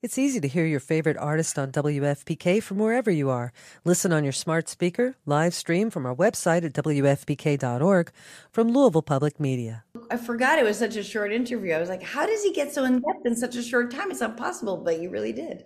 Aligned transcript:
It's 0.00 0.16
easy 0.16 0.38
to 0.38 0.46
hear 0.46 0.64
your 0.64 0.78
favorite 0.78 1.16
artist 1.16 1.58
on 1.58 1.72
WFPK 1.72 2.62
from 2.62 2.78
wherever 2.78 3.10
you 3.10 3.30
are. 3.30 3.52
Listen 3.84 4.12
on 4.12 4.22
your 4.22 4.32
smart 4.32 4.68
speaker, 4.68 5.16
live 5.26 5.54
stream 5.54 5.90
from 5.90 6.06
our 6.06 6.14
website 6.14 6.64
at 6.64 6.72
WFPK.org 6.72 8.12
from 8.52 8.68
Louisville 8.68 9.02
Public 9.02 9.40
Media. 9.40 9.82
I 10.08 10.16
forgot 10.16 10.60
it 10.60 10.64
was 10.64 10.78
such 10.78 10.94
a 10.94 11.02
short 11.02 11.32
interview. 11.32 11.72
I 11.72 11.80
was 11.80 11.88
like, 11.88 12.04
how 12.04 12.26
does 12.26 12.44
he 12.44 12.52
get 12.52 12.72
so 12.72 12.84
in 12.84 13.00
depth 13.00 13.26
in 13.26 13.34
such 13.34 13.56
a 13.56 13.62
short 13.62 13.90
time? 13.90 14.12
It's 14.12 14.20
not 14.20 14.36
possible, 14.36 14.76
but 14.76 15.00
you 15.00 15.10
really 15.10 15.32
did. 15.32 15.64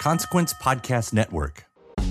Consequence 0.00 0.52
Podcast 0.54 1.12
Network. 1.12 1.66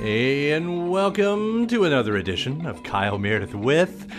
Hey, 0.00 0.52
and 0.52 0.90
welcome 0.90 1.66
to 1.66 1.84
another 1.84 2.16
edition 2.16 2.64
of 2.64 2.82
Kyle 2.82 3.18
Meredith 3.18 3.54
with. 3.54 4.10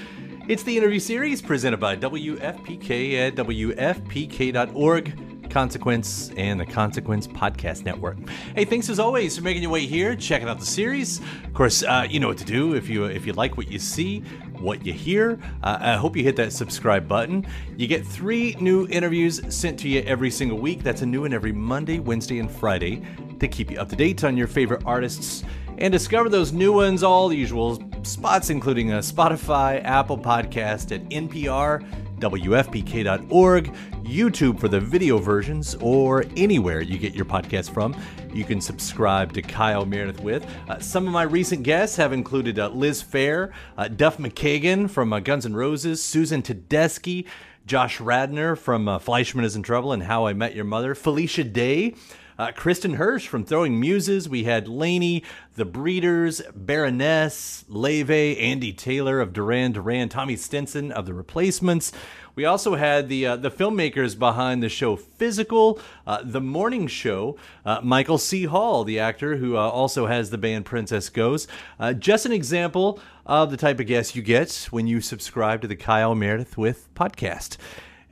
It's 0.47 0.61
the 0.61 0.78
interview 0.78 1.00
series 1.00 1.42
presented 1.42 1.80
by 1.80 1.95
WFPK 1.95 3.16
at 3.16 3.33
WFPK.org, 3.33 5.50
Consequence, 5.50 6.30
and 6.38 6.59
the 6.59 6.67
Consequence 6.67 7.25
Podcast 7.25 7.83
Network. 7.83 8.17
Hey, 8.53 8.64
thanks 8.64 8.91
as 8.91 9.00
always 9.00 9.36
for 9.36 9.44
making 9.44 9.64
your 9.64 9.72
way 9.72 9.88
here, 9.88 10.16
checking 10.16 10.47
out 10.47 10.59
the 10.59 10.67
series. 10.67 11.19
Of 11.45 11.56
course, 11.56 11.81
uh, 11.81 12.06
you 12.08 12.19
know 12.19 12.28
what 12.28 12.38
to 12.38 12.45
do 12.45 12.75
if 12.75 12.88
you 12.88 13.06
if 13.06 13.25
you 13.25 13.34
like 13.34 13.58
what 13.58 13.67
you 13.67 13.80
see, 13.80 14.19
what 14.59 14.86
you 14.86 14.94
hear. 14.94 15.39
Uh, 15.63 15.80
I 15.81 15.95
hope 15.95 16.16
you 16.16 16.22
hit 16.22 16.36
that 16.36 16.53
subscribe 16.53 17.08
button. 17.08 17.47
You 17.75 17.88
get 17.88 18.06
three 18.06 18.56
new 18.59 18.86
interviews 18.89 19.41
sent 19.50 19.80
to 19.80 19.89
you 19.89 20.02
every 20.02 20.30
single 20.30 20.59
week. 20.59 20.84
That's 20.84 21.02
a 21.02 21.08
new 21.08 21.22
one 21.22 21.34
every 21.34 21.53
Monday, 21.53 21.97
Wednesday, 21.97 22.38
and 22.38 22.52
Friday 22.52 23.02
to 23.39 23.47
keep 23.47 23.72
you 23.72 23.80
up 23.80 23.89
to 23.89 23.95
date 23.95 24.23
on 24.23 24.38
your 24.38 24.45
favorite 24.45 24.84
artists 24.86 25.44
and 25.82 25.92
discover 25.92 26.30
those 26.30 26.54
new 26.54 26.72
ones, 26.72 27.02
all 27.02 27.28
the 27.28 27.36
usual 27.36 27.82
spots, 28.04 28.52
including 28.52 28.92
a 28.92 28.98
Spotify, 28.98 29.84
Apple 29.84 30.18
Podcast 30.18 30.96
at 30.96 31.04
NPR, 31.10 31.84
WFPK.org, 32.20 33.74
YouTube 34.04 34.59
for 34.59 34.68
the 34.68 34.80
video 34.80 35.18
versions, 35.18 35.74
or 35.82 36.24
anywhere 36.38 36.82
you 36.82 37.00
get 37.00 37.16
your 37.16 37.26
podcast 37.26 37.74
from. 37.74 38.00
You 38.32 38.44
can 38.44 38.62
subscribe 38.62 39.34
to 39.34 39.42
Kyle 39.42 39.84
Meredith 39.84 40.20
with. 40.20 40.46
Uh, 40.70 40.78
some 40.78 41.08
of 41.08 41.14
my 41.14 41.24
recent 41.24 41.64
guests 41.64 41.96
have 41.96 42.14
included 42.14 42.59
uh, 42.59 42.70
Liz 42.70 43.04
Phair, 43.04 43.52
uh, 43.76 43.88
Duff 43.88 44.20
McKagan 44.20 44.88
from 44.88 45.12
uh, 45.12 45.20
Guns 45.20 45.48
N' 45.48 45.56
Roses, 45.56 46.04
Susan 46.04 46.44
Tedeschi, 46.44 47.26
Josh 47.66 48.00
Radnor 48.00 48.56
from 48.56 48.88
uh, 48.88 49.00
Fleishman 49.00 49.46
is 49.46 49.56
in 49.56 49.64
Trouble 49.64 49.94
and 49.94 50.04
How 50.04 50.28
I 50.28 50.34
Met 50.34 50.54
Your 50.54 50.66
Mother, 50.66 50.94
Felicia 50.94 51.44
Day, 51.44 51.96
uh, 52.42 52.52
Kristin 52.53 52.97
Hersh 52.97 53.28
from 53.28 53.45
Throwing 53.45 53.80
Muses. 53.80 54.28
We 54.28 54.45
had 54.45 54.67
Lainey, 54.67 55.23
The 55.58 55.66
Breeders, 55.66 56.42
Baroness, 56.56 57.64
Leve, 57.67 58.09
Andy 58.09 58.73
Taylor 58.73 59.20
of 59.20 59.31
Duran 59.31 59.73
Duran, 59.73 60.09
Tommy 60.09 60.36
Stinson 60.36 60.92
of 60.92 61.06
The 61.06 61.14
Replacements. 61.14 61.92
We 62.34 62.46
also 62.46 62.74
had 62.74 63.09
the 63.09 63.28
uh, 63.28 63.35
the 63.35 63.52
filmmakers 63.52 64.18
behind 64.18 64.63
the 64.63 64.69
show 64.69 64.96
Physical, 64.96 65.79
uh, 66.07 66.24
The 66.24 66.41
Morning 66.41 66.88
Show, 66.88 67.38
uh, 67.63 67.81
Michael 67.84 68.18
C. 68.18 68.46
Hall, 68.46 68.84
the 68.84 68.97
actor 68.97 69.35
who 69.38 69.56
uh, 69.56 69.59
also 69.59 70.08
has 70.08 70.31
the 70.31 70.40
band 70.40 70.66
Princess 70.66 71.09
Goes. 71.09 71.47
Uh, 71.79 71.94
just 71.94 72.25
an 72.25 72.31
example 72.31 73.00
of 73.23 73.52
the 73.52 73.58
type 73.58 73.79
of 73.79 73.85
guests 73.85 74.16
you 74.16 74.23
get 74.23 74.68
when 74.72 74.88
you 74.88 75.00
subscribe 75.00 75.62
to 75.62 75.68
the 75.68 75.75
Kyle 75.75 76.16
Meredith 76.16 76.58
with 76.58 76.91
podcast. 76.96 77.58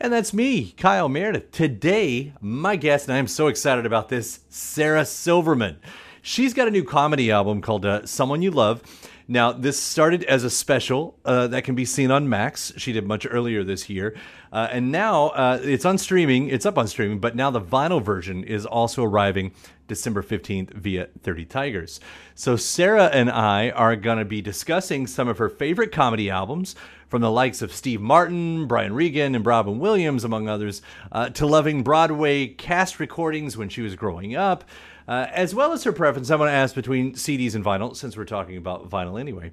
And 0.02 0.14
that's 0.14 0.34
me, 0.34 0.72
Kyle 0.78 1.10
Meredith. 1.10 1.52
Today, 1.52 2.32
my 2.40 2.78
guest, 2.78 3.10
and 3.10 3.16
I 3.16 3.18
am 3.18 3.28
so 3.28 3.48
excited 3.48 3.86
about 3.86 4.08
this, 4.08 4.40
Sarah 4.48 5.04
Silverman. 5.04 5.78
She's 6.22 6.54
got 6.54 6.70
a 6.70 6.72
new 6.72 6.86
comedy 6.86 7.30
album 7.30 7.60
called 7.60 7.86
uh, 7.86 8.06
Someone 8.06 8.42
You 8.42 8.52
Love. 8.52 8.82
Now, 9.28 9.52
this 9.52 9.78
started 9.78 10.24
as 10.24 10.46
a 10.46 10.50
special 10.50 11.20
uh, 11.26 11.48
that 11.48 11.66
can 11.66 11.76
be 11.76 11.84
seen 11.84 12.12
on 12.12 12.30
Max. 12.30 12.72
She 12.78 12.94
did 12.94 13.06
much 13.06 13.28
earlier 13.30 13.62
this 13.66 13.90
year. 13.90 14.16
Uh, 14.54 14.70
and 14.72 14.90
now 14.90 15.28
uh, 15.30 15.60
it's 15.62 15.84
on 15.84 15.98
streaming. 15.98 16.48
It's 16.48 16.66
up 16.66 16.78
on 16.78 16.88
streaming, 16.88 17.20
but 17.20 17.36
now 17.36 17.52
the 17.52 17.62
vinyl 17.62 18.02
version 18.02 18.46
is 18.46 18.66
also 18.66 19.04
arriving 19.04 19.52
December 19.90 20.24
15th 20.24 20.74
via 20.74 21.10
30 21.22 21.46
Tigers. 21.46 22.00
So, 22.36 22.56
Sarah 22.56 23.08
and 23.08 23.30
I 23.30 23.72
are 23.72 23.98
going 23.98 24.20
to 24.20 24.26
be 24.26 24.42
discussing 24.42 25.06
some 25.06 25.28
of 25.28 25.38
her 25.40 25.50
favorite 25.50 25.92
comedy 25.92 26.30
albums 26.30 26.76
from 27.10 27.22
the 27.22 27.32
likes 27.32 27.62
of 27.62 27.74
Steve 27.74 28.00
Martin, 28.00 28.68
Brian 28.68 28.94
Regan, 28.94 29.36
and 29.36 29.46
Robin 29.46 29.80
Williams, 29.80 30.24
among 30.24 30.48
others, 30.48 30.82
uh, 31.12 31.30
to 31.32 31.46
loving 31.46 31.84
Broadway 31.84 32.48
cast 32.48 33.00
recordings 33.00 33.58
when 33.58 33.68
she 33.68 33.82
was 33.82 33.96
growing 33.96 34.36
up, 34.36 34.64
uh, 35.08 35.28
as 35.32 35.54
well 35.54 35.74
as 35.74 35.84
her 35.84 35.92
preference. 35.92 36.30
I 36.30 36.36
want 36.38 36.50
to 36.50 36.54
ask 36.54 36.74
between 36.76 37.16
CDs 37.16 37.56
and 37.56 37.66
vinyl, 37.66 37.96
since 37.96 38.16
we're 38.16 38.26
talking 38.26 38.56
about 38.56 38.90
vinyl 38.90 39.20
anyway. 39.20 39.52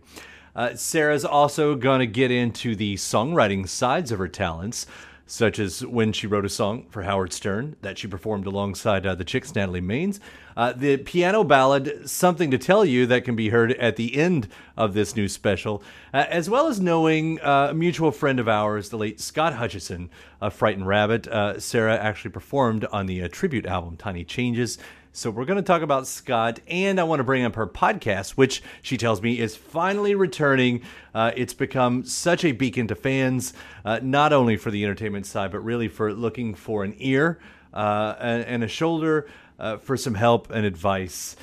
Uh, 0.55 0.75
Sarah's 0.75 1.25
also 1.25 1.75
going 1.75 2.01
to 2.01 2.07
get 2.07 2.31
into 2.31 2.77
the 2.77 2.95
songwriting 2.95 3.69
sides 3.69 4.13
of 4.13 4.19
her 4.19 4.29
talents 4.29 4.87
such 5.27 5.59
as 5.59 5.85
when 5.85 6.13
she 6.13 6.27
wrote 6.27 6.45
a 6.45 6.49
song 6.49 6.87
for 6.89 7.03
Howard 7.03 7.33
Stern 7.33 7.77
that 7.83 7.99
she 7.99 8.07
performed 8.07 8.47
alongside 8.47 9.05
uh, 9.05 9.15
the 9.15 9.25
Chicks, 9.25 9.55
Natalie 9.55 9.81
Maines. 9.81 10.21
Uh, 10.57 10.73
the 10.73 10.97
piano 10.99 11.43
ballad, 11.43 12.09
Something 12.09 12.51
to 12.53 12.59
Tell 12.59 12.85
You, 12.85 13.07
that 13.07 13.25
can 13.25 13.35
be 13.35 13.49
heard 13.49 13.73
at 13.73 13.97
the 13.97 14.17
end 14.17 14.49
of 14.77 14.95
this 14.95 15.17
new 15.17 15.29
special, 15.29 15.83
uh, 16.15 16.25
as 16.31 16.49
well 16.49 16.69
as 16.69 16.81
knowing 16.81 17.41
uh, 17.41 17.69
a 17.71 17.75
mutual 17.75 18.13
friend 18.13 18.39
of 18.39 18.49
ours, 18.49 18.89
the 18.89 18.97
late 18.97 19.21
Scott 19.21 19.55
Hutchison 19.55 20.09
of 20.41 20.55
Frightened 20.55 20.87
Rabbit. 20.87 21.27
Uh, 21.27 21.59
Sarah 21.59 21.97
actually 21.97 22.31
performed 22.31 22.85
on 22.87 23.07
the 23.07 23.23
uh, 23.23 23.29
tribute 23.31 23.67
album 23.67 23.97
Tiny 23.97 24.25
Changes. 24.25 24.79
So 25.17 25.31
we're 25.31 25.47
going 25.47 25.57
to 25.57 25.63
talk 25.63 25.81
about 25.81 26.07
Scott, 26.07 26.61
and 26.69 27.01
I 27.01 27.05
want 27.05 27.21
to 27.21 27.25
bring 27.25 27.43
up 27.43 27.55
her 27.55 27.67
podcast, 27.67 28.33
which 28.33 28.63
she 28.83 28.99
tells 28.99 29.23
me 29.23 29.41
is 29.41 29.57
finally 29.57 30.15
returning. 30.15 30.83
Uh, 31.15 31.33
it's 31.35 31.55
become 31.55 32.05
such 32.05 32.45
a 32.45 32.53
beacon 32.53 32.87
to 32.89 32.95
fans, 32.95 33.55
uh, 33.87 33.99
not 34.03 34.35
only 34.35 34.59
for 34.59 34.71
the 34.71 34.85
entertainment 34.85 35.25
side, 35.25 35.53
but 35.53 35.61
really 35.61 35.89
for 35.89 36.13
looking 36.13 36.55
for 36.55 36.85
an 36.85 36.95
ear 36.99 37.39
uh, 37.73 38.15
and, 38.21 38.45
and, 38.45 38.63
a 38.63 38.69
shoulder 38.69 39.27
uh, 39.59 39.79
for 39.79 39.97
some 39.97 40.17
help 40.17 40.51
and 40.51 40.67
advice. 40.67 41.35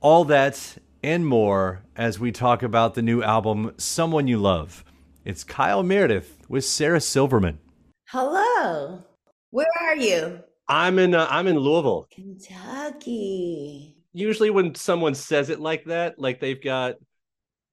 All 0.00 0.24
that 0.24 0.78
and 1.04 1.24
more 1.24 1.84
as 1.94 2.18
we 2.18 2.32
talk 2.32 2.64
about 2.64 2.94
the 2.94 3.02
new 3.02 3.22
album, 3.22 3.72
Someone 3.76 4.26
You 4.26 4.38
Love. 4.38 4.84
It's 5.24 5.44
Kyle 5.44 5.84
Meredith 5.84 6.38
with 6.48 6.64
Sarah 6.64 7.00
Silverman. 7.00 7.60
Hello. 8.08 9.04
Where 9.52 9.66
are 9.80 9.96
you? 9.96 10.42
I'm 10.68 10.98
in 10.98 11.14
uh, 11.14 11.26
I'm 11.28 11.48
in 11.48 11.58
Louisville. 11.58 12.06
Kentucky. 12.12 13.96
Usually 14.12 14.50
when 14.50 14.74
someone 14.74 15.14
says 15.14 15.50
it 15.50 15.60
like 15.60 15.86
that, 15.86 16.18
like 16.18 16.40
they've 16.40 16.62
got 16.62 16.96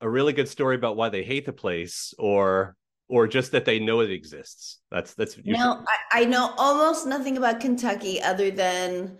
a 0.01 0.09
really 0.09 0.33
good 0.33 0.47
story 0.47 0.75
about 0.75 0.95
why 0.95 1.09
they 1.09 1.23
hate 1.23 1.45
the 1.45 1.53
place 1.53 2.13
or 2.17 2.75
or 3.09 3.27
just 3.27 3.51
that 3.51 3.65
they 3.65 3.79
know 3.79 4.01
it 4.01 4.11
exists. 4.11 4.79
That's 4.91 5.13
that's 5.15 5.35
usually... 5.35 5.57
No, 5.57 5.83
I, 6.13 6.21
I, 6.21 6.25
know 6.25 6.53
almost 6.57 7.07
nothing 7.07 7.37
about 7.37 7.59
Kentucky 7.59 8.21
other 8.21 8.51
than 8.51 9.17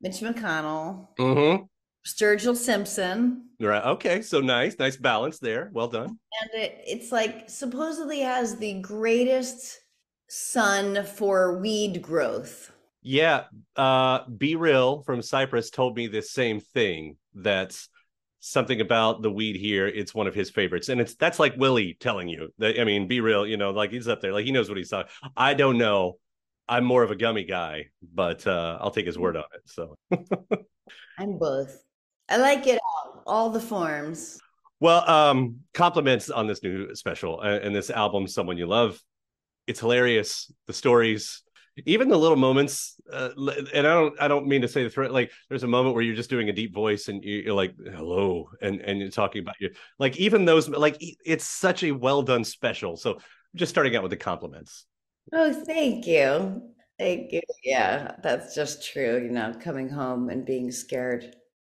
Mitch 0.00 0.20
McConnell. 0.20 1.08
Mm-hmm. 1.18 1.64
Sturgill 2.06 2.56
Simpson. 2.56 3.48
Right. 3.60 3.84
Okay. 3.84 4.22
So 4.22 4.40
nice, 4.40 4.78
nice 4.78 4.96
balance 4.96 5.38
there. 5.38 5.70
Well 5.72 5.88
done. 5.88 6.06
And 6.08 6.62
it, 6.62 6.80
it's 6.86 7.10
like 7.10 7.50
supposedly 7.50 8.20
has 8.20 8.56
the 8.56 8.74
greatest 8.80 9.80
sun 10.28 11.04
for 11.04 11.58
weed 11.58 12.02
growth. 12.02 12.70
Yeah, 13.06 13.44
uh, 13.76 14.20
B-Real 14.26 15.02
from 15.02 15.20
Cypress 15.20 15.68
told 15.68 15.94
me 15.94 16.06
the 16.06 16.22
same 16.22 16.58
thing. 16.58 17.16
That's 17.34 17.90
something 18.40 18.80
about 18.80 19.20
the 19.20 19.30
weed 19.30 19.56
here. 19.56 19.86
It's 19.86 20.14
one 20.14 20.26
of 20.26 20.34
his 20.34 20.50
favorites, 20.50 20.88
and 20.88 21.02
it's 21.02 21.14
that's 21.14 21.38
like 21.38 21.54
Willie 21.58 21.98
telling 22.00 22.28
you 22.28 22.48
that. 22.58 22.80
I 22.80 22.84
mean, 22.84 23.06
B-Real. 23.06 23.46
You 23.46 23.58
know, 23.58 23.72
like 23.72 23.90
he's 23.90 24.08
up 24.08 24.22
there, 24.22 24.32
like 24.32 24.46
he 24.46 24.52
knows 24.52 24.70
what 24.70 24.78
he's 24.78 24.88
talking. 24.88 25.12
I 25.36 25.52
don't 25.52 25.76
know. 25.76 26.16
I'm 26.66 26.86
more 26.86 27.02
of 27.02 27.10
a 27.10 27.14
gummy 27.14 27.44
guy, 27.44 27.88
but 28.02 28.46
uh, 28.46 28.78
I'll 28.80 28.90
take 28.90 29.04
his 29.04 29.18
word 29.18 29.36
on 29.36 29.44
it. 29.54 29.60
So 29.66 29.96
I'm 31.18 31.36
both. 31.36 31.84
I 32.30 32.38
like 32.38 32.66
it 32.66 32.80
all, 32.82 33.22
all 33.26 33.50
the 33.50 33.60
forms. 33.60 34.40
Well, 34.80 35.08
um, 35.08 35.60
compliments 35.74 36.30
on 36.30 36.46
this 36.46 36.62
new 36.62 36.94
special 36.94 37.42
and, 37.42 37.64
and 37.64 37.76
this 37.76 37.90
album, 37.90 38.26
"Someone 38.28 38.56
You 38.56 38.66
Love." 38.66 38.98
It's 39.66 39.80
hilarious. 39.80 40.50
The 40.66 40.72
stories 40.72 41.43
even 41.86 42.08
the 42.08 42.16
little 42.16 42.36
moments 42.36 43.00
uh, 43.12 43.30
and 43.74 43.86
i 43.86 43.92
don't 43.92 44.14
i 44.20 44.28
don't 44.28 44.46
mean 44.46 44.62
to 44.62 44.68
say 44.68 44.84
the 44.84 44.90
threat 44.90 45.12
like 45.12 45.30
there's 45.48 45.64
a 45.64 45.68
moment 45.68 45.94
where 45.94 46.04
you're 46.04 46.14
just 46.14 46.30
doing 46.30 46.48
a 46.48 46.52
deep 46.52 46.72
voice 46.72 47.08
and 47.08 47.24
you're 47.24 47.54
like 47.54 47.74
hello 47.94 48.48
and 48.60 48.80
and 48.80 49.00
you're 49.00 49.10
talking 49.10 49.42
about 49.42 49.56
you. 49.60 49.70
Like 49.98 50.16
even 50.16 50.44
those 50.44 50.68
like 50.68 50.96
it's 51.00 51.44
such 51.44 51.82
a 51.84 51.92
well 51.92 52.22
done 52.22 52.44
special. 52.44 52.96
So 52.96 53.18
just 53.54 53.70
starting 53.70 53.96
out 53.96 54.02
with 54.02 54.10
the 54.10 54.16
compliments. 54.16 54.86
Oh 55.32 55.52
thank 55.52 56.06
you. 56.06 56.62
Thank 56.98 57.32
you. 57.32 57.40
Yeah 57.62 58.16
that's 58.22 58.54
just 58.54 58.92
true 58.92 59.22
you 59.22 59.30
know 59.30 59.54
coming 59.60 59.88
home 59.88 60.28
and 60.30 60.44
being 60.44 60.70
scared. 60.70 61.34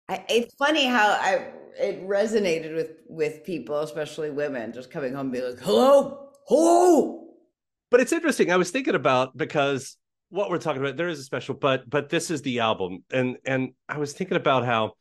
I, 0.09 0.25
it's 0.29 0.55
funny 0.57 0.85
how 0.85 1.09
i 1.09 1.49
it 1.79 2.07
resonated 2.07 2.75
with 2.75 2.91
with 3.09 3.43
people 3.43 3.81
especially 3.81 4.31
women 4.31 4.71
just 4.73 4.91
coming 4.91 5.15
home 5.15 5.27
and 5.27 5.33
being 5.33 5.45
like 5.45 5.59
hello 5.61 6.29
hello 6.47 7.24
but 7.95 8.01
it's 8.01 8.13
interesting. 8.13 8.51
I 8.51 8.57
was 8.57 8.73
thinking 8.73 8.97
about 8.97 9.37
because 9.37 9.97
what 10.29 10.51
we're 10.51 10.59
talking 10.59 10.83
about, 10.83 10.97
there 10.97 11.07
is 11.07 11.21
a 11.21 11.23
special, 11.23 11.55
but 11.55 11.89
but 11.89 12.09
this 12.09 12.29
is 12.29 12.43
the 12.43 12.59
album. 12.59 13.05
And 13.13 13.37
and 13.47 13.71
I 13.89 13.99
was 13.99 14.13
thinking 14.13 14.37
about 14.37 14.65
how, 14.65 14.95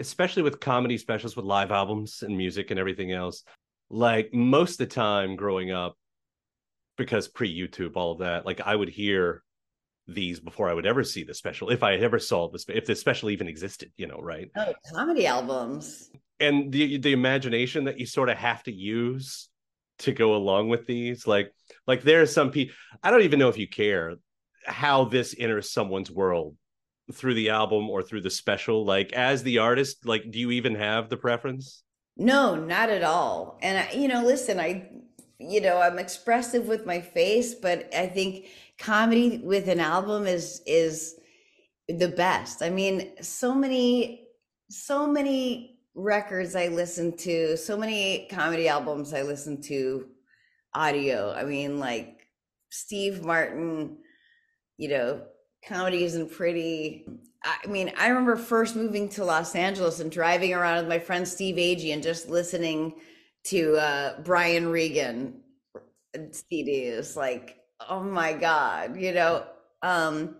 especially 0.00 0.42
with 0.42 0.58
comedy 0.58 0.98
specials 0.98 1.36
with 1.36 1.44
live 1.44 1.70
albums 1.70 2.24
and 2.26 2.36
music 2.36 2.72
and 2.72 2.80
everything 2.80 3.12
else, 3.12 3.44
like 3.88 4.34
most 4.34 4.72
of 4.72 4.88
the 4.88 4.92
time 4.92 5.36
growing 5.36 5.70
up, 5.70 5.96
because 6.96 7.28
pre-YouTube, 7.28 7.92
all 7.94 8.10
of 8.10 8.18
that, 8.18 8.44
like 8.44 8.62
I 8.62 8.74
would 8.74 8.88
hear 8.88 9.44
these 10.08 10.40
before 10.40 10.68
I 10.68 10.74
would 10.74 10.86
ever 10.86 11.04
see 11.04 11.22
the 11.22 11.34
special, 11.34 11.70
if 11.70 11.84
I 11.84 11.94
ever 11.98 12.18
saw 12.18 12.50
this, 12.50 12.64
if 12.68 12.84
the 12.84 12.96
special 12.96 13.30
even 13.30 13.46
existed, 13.46 13.92
you 13.96 14.08
know, 14.08 14.18
right? 14.18 14.50
Oh, 14.56 14.74
comedy 14.92 15.24
albums. 15.28 16.10
And 16.40 16.72
the 16.72 16.98
the 16.98 17.12
imagination 17.12 17.84
that 17.84 18.00
you 18.00 18.06
sort 18.06 18.28
of 18.28 18.38
have 18.38 18.64
to 18.64 18.72
use 18.72 19.50
to 20.00 20.10
go 20.10 20.34
along 20.34 20.68
with 20.68 20.84
these 20.84 21.24
like 21.24 21.52
like 21.88 22.02
there 22.02 22.22
are 22.22 22.26
some 22.26 22.52
people 22.52 22.74
i 23.02 23.10
don't 23.10 23.22
even 23.22 23.40
know 23.40 23.48
if 23.48 23.58
you 23.58 23.66
care 23.66 24.14
how 24.64 25.04
this 25.04 25.34
enters 25.38 25.72
someone's 25.72 26.10
world 26.10 26.54
through 27.12 27.34
the 27.34 27.50
album 27.50 27.88
or 27.88 28.02
through 28.02 28.20
the 28.20 28.30
special. 28.30 28.84
Like 28.84 29.12
as 29.12 29.42
the 29.42 29.58
artist 29.58 30.06
like 30.06 30.30
do 30.30 30.38
you 30.38 30.50
even 30.50 30.74
have 30.74 31.08
the 31.08 31.16
preference? 31.16 31.82
No 32.16 32.54
not 32.54 32.90
at 32.90 33.02
all. 33.02 33.58
And 33.62 33.78
I, 33.78 33.92
you 33.92 34.08
know 34.08 34.22
listen 34.22 34.60
i 34.60 34.90
you 35.38 35.60
know 35.60 35.80
i'm 35.80 35.98
expressive 35.98 36.66
with 36.66 36.84
my 36.84 37.00
face 37.00 37.54
but 37.54 37.88
i 37.94 38.08
think 38.08 38.46
comedy 38.76 39.38
with 39.38 39.68
an 39.68 39.80
album 39.80 40.26
is 40.26 40.62
is 40.66 41.16
the 41.88 42.08
best. 42.08 42.62
I 42.62 42.70
mean 42.70 43.12
so 43.22 43.54
many 43.54 44.26
so 44.70 45.06
many 45.06 45.78
records 45.94 46.54
I 46.54 46.68
listen 46.68 47.16
to, 47.18 47.56
so 47.56 47.76
many 47.76 48.28
comedy 48.30 48.68
albums 48.68 49.14
I 49.14 49.22
listen 49.22 49.60
to 49.62 50.06
audio. 50.78 51.32
I 51.36 51.44
mean, 51.44 51.78
like 51.78 52.26
Steve 52.70 53.24
Martin, 53.24 53.98
you 54.76 54.88
know, 54.88 55.22
comedy 55.66 56.04
isn't 56.04 56.32
pretty. 56.32 57.06
I 57.44 57.66
mean, 57.66 57.92
I 57.98 58.08
remember 58.08 58.36
first 58.36 58.76
moving 58.76 59.08
to 59.10 59.24
Los 59.24 59.54
Angeles 59.54 60.00
and 60.00 60.10
driving 60.10 60.54
around 60.54 60.78
with 60.78 60.88
my 60.88 60.98
friend 60.98 61.26
Steve 61.26 61.56
Agee 61.56 61.92
and 61.92 62.02
just 62.02 62.28
listening 62.28 62.94
to 63.44 63.76
uh, 63.76 64.20
Brian 64.22 64.68
Regan 64.68 65.40
CDs. 66.16 67.16
Like, 67.16 67.58
oh 67.88 68.02
my 68.02 68.32
God, 68.32 68.96
you 68.96 69.12
know, 69.12 69.44
um, 69.82 70.36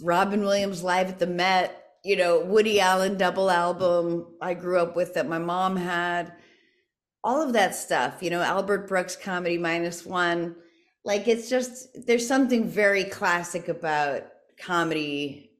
Robin 0.00 0.40
Williams 0.40 0.82
live 0.82 1.08
at 1.08 1.18
the 1.18 1.26
Met 1.26 1.88
you 2.04 2.16
know, 2.16 2.40
Woody 2.40 2.80
Allen 2.80 3.16
double 3.16 3.50
album 3.50 4.26
I 4.40 4.54
grew 4.54 4.78
up 4.80 4.96
with 4.96 5.14
that 5.14 5.28
my 5.28 5.38
mom 5.38 5.76
had, 5.76 6.32
all 7.24 7.42
of 7.42 7.52
that 7.52 7.74
stuff, 7.74 8.22
you 8.22 8.30
know, 8.30 8.42
Albert 8.42 8.88
Brooks 8.88 9.16
comedy 9.16 9.58
minus 9.58 10.04
one. 10.06 10.56
Like 11.04 11.28
it's 11.28 11.48
just, 11.48 12.06
there's 12.06 12.26
something 12.26 12.68
very 12.68 13.04
classic 13.04 13.68
about 13.68 14.22
comedy 14.58 15.50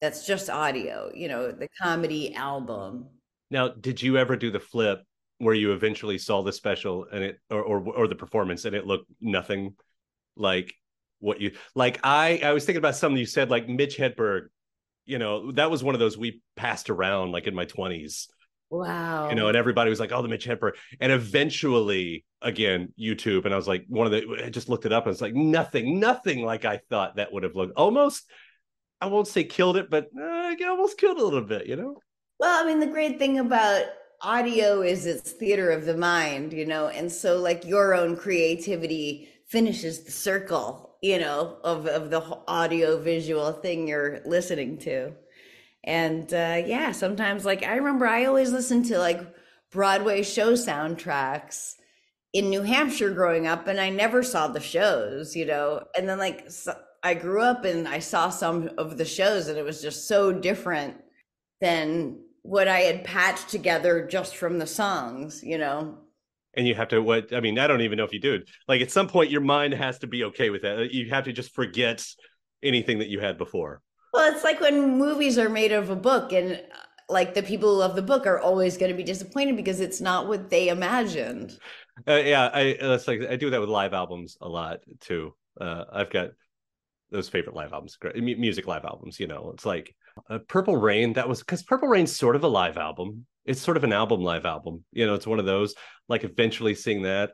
that's 0.00 0.26
just 0.26 0.48
audio, 0.48 1.10
you 1.14 1.28
know, 1.28 1.50
the 1.52 1.68
comedy 1.80 2.34
album. 2.34 3.06
Now, 3.50 3.68
did 3.68 4.00
you 4.00 4.18
ever 4.18 4.36
do 4.36 4.50
the 4.50 4.60
flip 4.60 5.02
where 5.38 5.54
you 5.54 5.72
eventually 5.72 6.18
saw 6.18 6.42
the 6.42 6.52
special 6.52 7.06
and 7.12 7.24
it, 7.24 7.40
or, 7.50 7.62
or, 7.62 7.80
or 7.94 8.08
the 8.08 8.14
performance 8.14 8.64
and 8.64 8.74
it 8.74 8.86
looked 8.86 9.10
nothing 9.20 9.74
like 10.36 10.74
what 11.20 11.40
you 11.40 11.50
like 11.74 11.98
i 12.04 12.40
i 12.44 12.52
was 12.52 12.64
thinking 12.64 12.78
about 12.78 12.94
something 12.94 13.18
you 13.18 13.26
said 13.26 13.50
like 13.50 13.68
mitch 13.68 13.96
hedberg 13.98 14.48
you 15.08 15.18
know, 15.18 15.50
that 15.52 15.70
was 15.70 15.82
one 15.82 15.94
of 15.94 15.98
those 15.98 16.18
we 16.18 16.42
passed 16.54 16.90
around 16.90 17.32
like 17.32 17.46
in 17.46 17.54
my 17.54 17.64
20s. 17.64 18.28
Wow. 18.70 19.28
You 19.30 19.34
know, 19.34 19.48
and 19.48 19.56
everybody 19.56 19.90
was 19.90 20.00
like, 20.00 20.12
oh, 20.12 20.22
the 20.22 20.28
Mitch 20.28 20.46
Hedberg. 20.46 20.72
And 21.00 21.10
eventually, 21.10 22.24
again, 22.42 22.92
YouTube. 23.00 23.44
And 23.44 23.54
I 23.54 23.56
was 23.56 23.68
like, 23.68 23.84
one 23.88 24.06
of 24.06 24.12
the, 24.12 24.44
I 24.44 24.50
just 24.50 24.68
looked 24.68 24.86
it 24.86 24.92
up 24.92 25.06
and 25.06 25.12
it's 25.12 25.22
like, 25.22 25.34
nothing, 25.34 25.98
nothing 25.98 26.44
like 26.44 26.64
I 26.64 26.80
thought 26.90 27.16
that 27.16 27.32
would 27.32 27.44
have 27.44 27.56
looked 27.56 27.76
almost, 27.76 28.24
I 29.00 29.06
won't 29.06 29.28
say 29.28 29.44
killed 29.44 29.76
it, 29.76 29.90
but 29.90 30.08
uh, 30.20 30.54
almost 30.66 30.98
killed 30.98 31.18
a 31.18 31.24
little 31.24 31.42
bit, 31.42 31.66
you 31.66 31.76
know? 31.76 31.96
Well, 32.38 32.62
I 32.62 32.66
mean, 32.66 32.80
the 32.80 32.86
great 32.86 33.18
thing 33.18 33.38
about 33.38 33.84
audio 34.20 34.82
is 34.82 35.06
it's 35.06 35.32
theater 35.32 35.70
of 35.70 35.86
the 35.86 35.96
mind, 35.96 36.52
you 36.52 36.66
know? 36.66 36.88
And 36.88 37.10
so, 37.10 37.38
like, 37.38 37.64
your 37.64 37.94
own 37.94 38.16
creativity 38.16 39.28
finishes 39.48 40.04
the 40.04 40.10
circle 40.10 40.88
you 41.00 41.18
know, 41.18 41.58
of, 41.62 41.86
of 41.86 42.10
the 42.10 42.22
audio 42.48 43.00
visual 43.00 43.52
thing 43.52 43.86
you're 43.86 44.20
listening 44.24 44.78
to. 44.78 45.12
And 45.88 46.34
uh, 46.34 46.62
yeah, 46.66 46.92
sometimes 46.92 47.46
like 47.46 47.64
I 47.64 47.76
remember 47.76 48.06
I 48.06 48.26
always 48.26 48.52
listened 48.52 48.84
to 48.86 48.98
like 48.98 49.22
Broadway 49.72 50.22
show 50.22 50.52
soundtracks 50.52 51.76
in 52.34 52.50
New 52.50 52.60
Hampshire 52.60 53.14
growing 53.14 53.46
up, 53.46 53.66
and 53.66 53.80
I 53.80 53.88
never 53.88 54.22
saw 54.22 54.48
the 54.48 54.60
shows, 54.60 55.34
you 55.34 55.46
know. 55.46 55.82
And 55.96 56.06
then 56.06 56.18
like 56.18 56.50
so 56.50 56.74
I 57.02 57.14
grew 57.14 57.40
up 57.40 57.64
and 57.64 57.88
I 57.88 58.00
saw 58.00 58.28
some 58.28 58.68
of 58.76 58.98
the 58.98 59.06
shows, 59.06 59.48
and 59.48 59.56
it 59.56 59.64
was 59.64 59.80
just 59.80 60.06
so 60.06 60.30
different 60.30 60.96
than 61.62 62.18
what 62.42 62.68
I 62.68 62.80
had 62.80 63.02
patched 63.02 63.48
together 63.48 64.06
just 64.06 64.36
from 64.36 64.58
the 64.58 64.66
songs, 64.66 65.42
you 65.42 65.56
know? 65.56 65.96
And 66.52 66.66
you 66.66 66.74
have 66.74 66.88
to 66.88 67.00
what 67.00 67.32
i 67.32 67.40
mean 67.40 67.58
i 67.58 67.66
don't 67.66 67.82
even 67.82 67.96
know 67.96 68.04
if 68.04 68.12
you 68.12 68.20
do. 68.20 68.34
It 68.34 68.50
like 68.68 68.82
at 68.82 68.90
some 68.90 69.08
point 69.08 69.30
your 69.30 69.40
mind 69.40 69.72
has 69.72 69.98
to 70.00 70.06
be 70.06 70.24
okay 70.24 70.50
with 70.50 70.62
that. 70.62 70.92
You 70.92 71.08
have 71.08 71.24
to 71.24 71.32
just 71.32 71.54
forget 71.54 72.04
anything 72.62 72.98
that 72.98 73.08
you 73.08 73.20
had 73.20 73.38
before 73.38 73.80
well 74.12 74.32
it's 74.32 74.44
like 74.44 74.60
when 74.60 74.98
movies 74.98 75.38
are 75.38 75.48
made 75.48 75.72
of 75.72 75.90
a 75.90 75.96
book 75.96 76.32
and 76.32 76.52
uh, 76.52 76.76
like 77.08 77.34
the 77.34 77.42
people 77.42 77.70
who 77.70 77.78
love 77.78 77.96
the 77.96 78.02
book 78.02 78.26
are 78.26 78.38
always 78.38 78.76
going 78.76 78.90
to 78.90 78.96
be 78.96 79.02
disappointed 79.02 79.56
because 79.56 79.80
it's 79.80 80.00
not 80.00 80.28
what 80.28 80.50
they 80.50 80.68
imagined. 80.68 81.58
Uh, 82.06 82.14
yeah 82.24 82.50
i 82.52 82.76
that's 82.80 83.08
like 83.08 83.20
i 83.28 83.34
do 83.34 83.50
that 83.50 83.60
with 83.60 83.68
live 83.68 83.92
albums 83.92 84.36
a 84.40 84.48
lot 84.48 84.80
too. 85.00 85.34
Uh, 85.60 85.84
i've 85.92 86.10
got 86.10 86.30
those 87.10 87.28
favorite 87.28 87.56
live 87.56 87.72
albums 87.72 87.98
music 88.14 88.66
live 88.66 88.84
albums 88.84 89.18
you 89.18 89.26
know? 89.26 89.50
It's 89.54 89.66
like 89.66 89.94
uh, 90.28 90.38
purple 90.48 90.76
rain 90.76 91.12
that 91.14 91.28
was 91.28 91.40
because 91.40 91.62
purple 91.62 91.88
rain's 91.88 92.14
sort 92.14 92.36
of 92.36 92.44
a 92.44 92.48
live 92.48 92.76
album. 92.76 93.26
It's 93.44 93.60
sort 93.60 93.76
of 93.76 93.84
an 93.84 93.92
album 93.92 94.20
live 94.20 94.44
album. 94.44 94.84
You 94.92 95.06
know 95.06 95.14
it's 95.14 95.26
one 95.26 95.38
of 95.38 95.46
those 95.46 95.74
like 96.08 96.24
eventually 96.24 96.74
seeing 96.74 97.02
that 97.02 97.30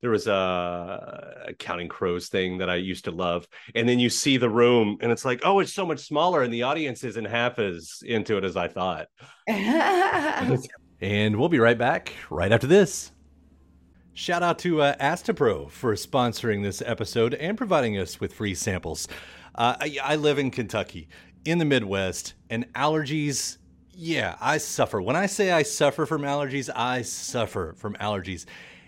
there 0.00 0.10
was 0.10 0.26
a, 0.26 1.44
a, 1.48 1.54
counting 1.54 1.88
crows 1.88 2.28
thing 2.28 2.58
that 2.58 2.70
i 2.70 2.76
used 2.76 3.04
to 3.04 3.10
love 3.10 3.46
and 3.74 3.88
then 3.88 3.98
you 3.98 4.08
see 4.08 4.36
the 4.36 4.48
room 4.48 4.98
and 5.00 5.10
it's 5.10 5.24
like 5.24 5.40
oh 5.44 5.60
it's 5.60 5.74
so 5.74 5.86
much 5.86 6.00
smaller 6.00 6.42
and 6.42 6.52
the 6.52 6.62
audience 6.62 7.04
isn't 7.04 7.24
half 7.24 7.58
as 7.58 8.02
into 8.04 8.36
it 8.36 8.44
as 8.44 8.56
i 8.56 8.68
thought 8.68 9.06
and 9.48 11.36
we'll 11.36 11.48
be 11.48 11.58
right 11.58 11.78
back 11.78 12.12
right 12.30 12.52
after 12.52 12.66
this 12.66 13.12
Shout 14.14 14.42
out 14.42 14.58
to 14.58 14.82
uh, 14.82 14.96
Astepro 14.96 15.70
for 15.70 15.94
sponsoring 15.94 16.60
this 16.60 16.82
episode 16.84 17.34
and 17.34 17.56
providing 17.56 17.98
us 17.98 18.18
with 18.18 18.34
free 18.34 18.52
samples. 18.52 19.06
Uh, 19.54 19.76
I, 19.80 19.96
I 20.02 20.16
live 20.16 20.40
in 20.40 20.50
Kentucky, 20.50 21.08
in 21.44 21.58
the 21.58 21.64
Midwest, 21.64 22.34
and 22.50 22.66
allergies 22.72 23.58
yeah, 24.00 24.36
I 24.40 24.58
suffer. 24.58 25.02
When 25.02 25.16
I 25.16 25.26
say 25.26 25.50
I 25.50 25.64
suffer 25.64 26.06
from 26.06 26.22
allergies, 26.22 26.70
I 26.72 27.02
suffer 27.02 27.74
from 27.76 27.94
allergies. 27.94 28.46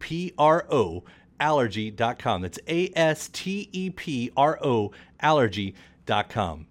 P 0.00 0.32
R 0.36 0.66
O 0.70 1.04
allergy.com. 1.38 2.42
That's 2.42 2.58
A 2.68 2.92
S 2.96 3.28
T 3.28 3.68
E 3.72 3.90
P 3.90 4.30
R 4.36 4.58
O 4.62 4.90
allergy.com. 5.20 6.66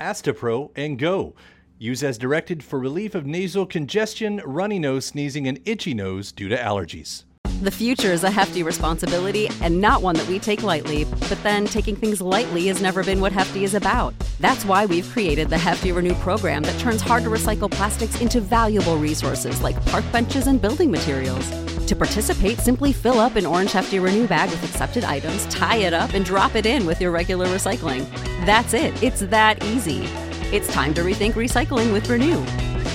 Astepro 0.00 0.70
and 0.74 0.98
go. 0.98 1.34
Use 1.78 2.02
as 2.02 2.16
directed 2.16 2.62
for 2.62 2.78
relief 2.78 3.14
of 3.14 3.26
nasal 3.26 3.66
congestion, 3.66 4.40
runny 4.44 4.78
nose, 4.78 5.06
sneezing, 5.06 5.48
and 5.48 5.60
itchy 5.64 5.94
nose 5.94 6.30
due 6.32 6.48
to 6.48 6.56
allergies. 6.56 7.24
The 7.62 7.70
future 7.70 8.12
is 8.12 8.24
a 8.24 8.30
hefty 8.30 8.64
responsibility 8.64 9.48
and 9.60 9.80
not 9.80 10.02
one 10.02 10.16
that 10.16 10.26
we 10.26 10.40
take 10.40 10.64
lightly, 10.64 11.04
but 11.04 11.40
then 11.44 11.64
taking 11.64 11.94
things 11.94 12.20
lightly 12.20 12.66
has 12.66 12.82
never 12.82 13.04
been 13.04 13.20
what 13.20 13.30
Hefty 13.30 13.62
is 13.62 13.74
about. 13.74 14.14
That's 14.40 14.64
why 14.64 14.84
we've 14.86 15.08
created 15.10 15.48
the 15.48 15.58
Hefty 15.58 15.92
Renew 15.92 16.14
program 16.14 16.64
that 16.64 16.78
turns 16.80 17.00
hard 17.00 17.22
to 17.22 17.30
recycle 17.30 17.70
plastics 17.70 18.20
into 18.20 18.40
valuable 18.40 18.96
resources 18.96 19.62
like 19.62 19.84
park 19.86 20.04
benches 20.10 20.48
and 20.48 20.60
building 20.60 20.90
materials. 20.90 21.71
To 21.86 21.96
participate, 21.96 22.58
simply 22.58 22.92
fill 22.92 23.18
up 23.18 23.36
an 23.36 23.44
orange 23.44 23.72
Hefty 23.72 23.98
Renew 23.98 24.26
bag 24.26 24.50
with 24.50 24.62
accepted 24.64 25.04
items, 25.04 25.46
tie 25.46 25.78
it 25.78 25.92
up, 25.92 26.14
and 26.14 26.24
drop 26.24 26.54
it 26.54 26.64
in 26.64 26.86
with 26.86 27.00
your 27.00 27.10
regular 27.10 27.46
recycling. 27.46 28.08
That's 28.46 28.72
it, 28.72 29.02
it's 29.02 29.20
that 29.20 29.62
easy. 29.64 30.04
It's 30.52 30.72
time 30.72 30.94
to 30.94 31.02
rethink 31.02 31.32
recycling 31.32 31.92
with 31.92 32.08
Renew. 32.08 32.42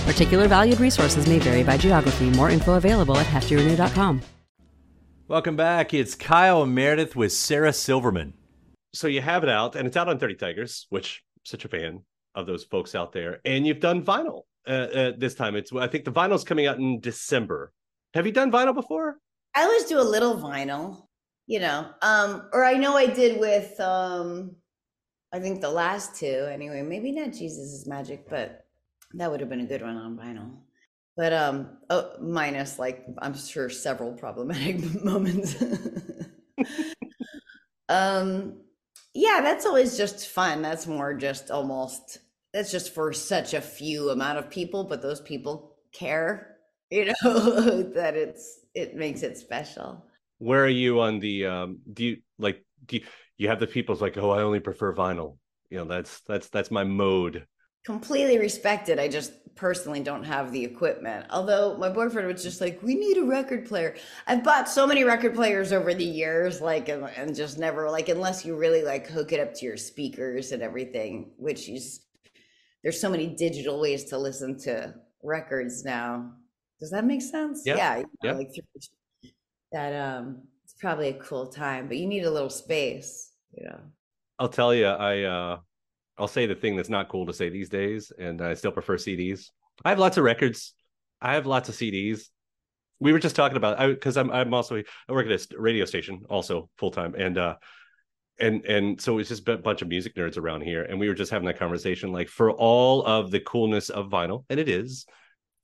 Particular 0.06 0.48
valued 0.48 0.80
resources 0.80 1.28
may 1.28 1.40
vary 1.40 1.64
by 1.64 1.78
geography. 1.78 2.30
More 2.30 2.50
info 2.50 2.76
available 2.76 3.18
at 3.18 3.28
heftyrenew.com. 3.28 4.22
Welcome 5.28 5.58
back. 5.58 5.94
It's 5.94 6.16
Kyle 6.16 6.64
and 6.64 6.74
Meredith 6.74 7.14
with 7.14 7.34
Sarah 7.34 7.74
Silverman. 7.74 8.34
So 8.94 9.08
you 9.08 9.20
have 9.22 9.44
it 9.44 9.50
out, 9.50 9.76
and 9.76 9.86
it's 9.86 9.98
out 9.98 10.08
on 10.08 10.18
30 10.18 10.36
Tigers, 10.36 10.88
which 10.90 11.24
I'm 11.36 11.42
such 11.44 11.66
a 11.66 11.68
fan 11.68 12.04
of 12.34 12.46
those 12.46 12.64
folks 12.64 12.96
out 12.96 13.12
there. 13.12 13.42
And 13.44 13.68
you've 13.68 13.82
done 13.82 14.06
vinyl 14.06 14.44
uh, 14.66 14.72
uh, 14.72 15.12
this 15.18 15.36
time. 15.36 15.58
It's 15.58 15.74
I 15.74 15.88
think 15.88 16.06
the 16.06 16.12
vinyl's 16.12 16.46
coming 16.46 16.68
out 16.68 16.78
in 16.78 17.02
December. 17.02 17.74
Have 18.18 18.26
you 18.26 18.34
done 18.34 18.52
vinyl 18.52 18.74
before? 18.74 19.20
I 19.56 19.64
always 19.64 19.86
do 19.86 20.00
a 20.00 20.02
little 20.02 20.36
vinyl, 20.36 21.06
you 21.46 21.60
know. 21.60 21.88
Um, 22.02 22.50
or 22.52 22.66
I 22.66 22.74
know 22.74 22.98
I 22.98 23.06
did 23.06 23.40
with 23.40 23.80
um 23.80 24.56
I 25.32 25.40
think 25.40 25.62
the 25.62 25.70
last 25.70 26.20
two 26.20 26.50
anyway. 26.52 26.82
Maybe 26.82 27.12
not 27.12 27.32
Jesus 27.32 27.72
is 27.74 27.88
magic, 27.88 28.30
but 28.30 28.66
that 29.14 29.32
would 29.32 29.40
have 29.40 29.50
been 29.50 29.62
a 29.62 29.66
good 29.66 29.82
one 29.82 29.96
on 29.96 30.18
vinyl 30.18 30.52
but 31.18 31.34
um 31.34 31.78
oh, 31.90 32.12
minus 32.22 32.80
like 32.80 33.06
i'm 33.20 33.36
sure 33.36 33.70
several 33.70 34.14
problematic 34.14 35.04
moments 35.04 35.56
um 37.90 38.62
yeah 39.14 39.42
that's 39.42 39.66
always 39.66 39.98
just 39.98 40.28
fun 40.30 40.62
that's 40.62 40.88
more 40.88 41.14
just 41.14 41.52
almost 41.52 42.20
that's 42.54 42.72
just 42.72 42.94
for 42.94 43.12
such 43.12 43.54
a 43.54 43.62
few 43.62 44.10
amount 44.10 44.38
of 44.38 44.50
people 44.50 44.84
but 44.84 45.02
those 45.02 45.20
people 45.22 45.76
care 45.92 46.57
you 46.90 47.06
know 47.06 47.82
that 47.96 48.16
it's 48.16 48.60
it 48.74 48.96
makes 48.96 49.24
it 49.24 49.38
special 49.38 50.06
where 50.40 50.64
are 50.64 50.70
you 50.70 51.00
on 51.00 51.20
the 51.20 51.46
um 51.46 51.80
do 51.94 52.06
you 52.06 52.18
like 52.38 52.64
do 52.86 52.98
you, 52.98 53.04
you 53.38 53.48
have 53.48 53.60
the 53.60 53.68
people's 53.68 54.02
like 54.02 54.18
oh 54.18 54.32
i 54.32 54.42
only 54.42 54.60
prefer 54.60 54.94
vinyl 54.94 55.38
you 55.70 55.78
know 55.78 55.86
that's 55.86 56.22
that's 56.22 56.50
that's 56.50 56.72
my 56.72 56.84
mode 56.84 57.46
completely 57.88 58.38
respected. 58.38 59.00
I 59.00 59.08
just 59.08 59.32
personally 59.56 60.02
don't 60.02 60.26
have 60.26 60.52
the 60.52 60.62
equipment. 60.62 61.26
Although 61.30 61.78
my 61.78 61.88
boyfriend 61.88 62.28
was 62.28 62.44
just 62.44 62.60
like, 62.60 62.84
"We 62.84 62.96
need 62.96 63.16
a 63.16 63.24
record 63.24 63.66
player." 63.66 63.96
I've 64.28 64.44
bought 64.44 64.68
so 64.68 64.86
many 64.86 65.06
record 65.06 65.34
players 65.34 65.72
over 65.72 65.94
the 65.94 66.04
years, 66.04 66.60
like, 66.60 66.90
and, 66.90 67.06
and 67.16 67.34
just 67.34 67.58
never 67.58 67.90
like 67.90 68.10
unless 68.10 68.44
you 68.44 68.58
really 68.58 68.84
like 68.84 69.08
hook 69.08 69.32
it 69.32 69.40
up 69.40 69.54
to 69.54 69.66
your 69.66 69.78
speakers 69.78 70.52
and 70.52 70.62
everything. 70.62 71.32
Which 71.38 71.70
is 71.70 72.02
there's 72.84 73.00
so 73.00 73.10
many 73.10 73.28
digital 73.28 73.80
ways 73.80 74.04
to 74.10 74.18
listen 74.18 74.60
to 74.64 74.94
records 75.24 75.86
now. 75.86 76.34
Does 76.80 76.92
that 76.92 77.06
make 77.06 77.22
sense? 77.22 77.64
Yeah. 77.66 77.76
Yeah. 77.76 77.98
You 77.98 78.04
know, 78.04 78.10
yeah. 78.24 78.34
Like 78.34 78.50
that. 79.72 79.94
Um, 79.94 80.44
it's 80.64 80.74
probably 80.74 81.10
a 81.10 81.14
cool 81.14 81.48
time, 81.48 81.88
but 81.88 81.98
you 81.98 82.08
need 82.08 82.24
a 82.24 82.32
little 82.32 82.50
space. 82.50 83.32
You 83.52 83.66
know. 83.66 83.80
I'll 84.40 84.50
tell 84.50 84.74
you, 84.74 84.86
I 84.86 85.24
uh 85.24 85.58
I'll 86.18 86.28
say 86.28 86.46
the 86.46 86.56
thing 86.56 86.76
that's 86.76 86.90
not 86.90 87.10
cool 87.10 87.26
to 87.28 87.34
say 87.34 87.50
these 87.50 87.70
days, 87.70 88.12
and 88.18 88.42
I 88.42 88.54
still 88.56 88.72
prefer 88.72 88.98
CDs. 88.98 89.50
I 89.86 89.90
have 89.90 90.00
lots 90.00 90.18
of 90.18 90.24
records. 90.24 90.74
I 91.22 91.34
have 91.34 91.46
lots 91.46 91.70
of 91.70 91.76
CDs. 91.76 92.24
We 93.00 93.14
were 93.14 93.20
just 93.20 93.36
talking 93.36 93.58
about 93.58 93.80
I 93.80 93.88
because 93.88 94.18
I'm 94.18 94.32
I'm 94.32 94.54
also 94.54 94.78
I 94.78 95.12
work 95.12 95.28
at 95.28 95.32
a 95.32 95.60
radio 95.60 95.86
station 95.86 96.24
also 96.30 96.70
full 96.78 96.92
time, 96.92 97.16
and 97.16 97.38
uh, 97.38 97.56
and 98.40 98.66
and 98.66 99.02
so 99.02 99.20
it's 99.20 99.30
just 99.30 99.48
a 99.48 99.58
bunch 99.58 99.82
of 99.82 99.88
music 99.88 100.16
nerds 100.16 100.38
around 100.38 100.62
here, 100.62 100.84
and 100.84 101.00
we 101.00 101.08
were 101.08 101.14
just 101.14 101.32
having 101.32 101.48
that 101.48 101.60
conversation. 101.60 102.12
Like 102.12 102.30
for 102.30 102.52
all 102.52 103.04
of 103.06 103.32
the 103.32 103.40
coolness 103.40 103.90
of 103.90 104.10
vinyl, 104.10 104.46
and 104.50 104.60
it 104.60 104.70
is, 104.70 105.06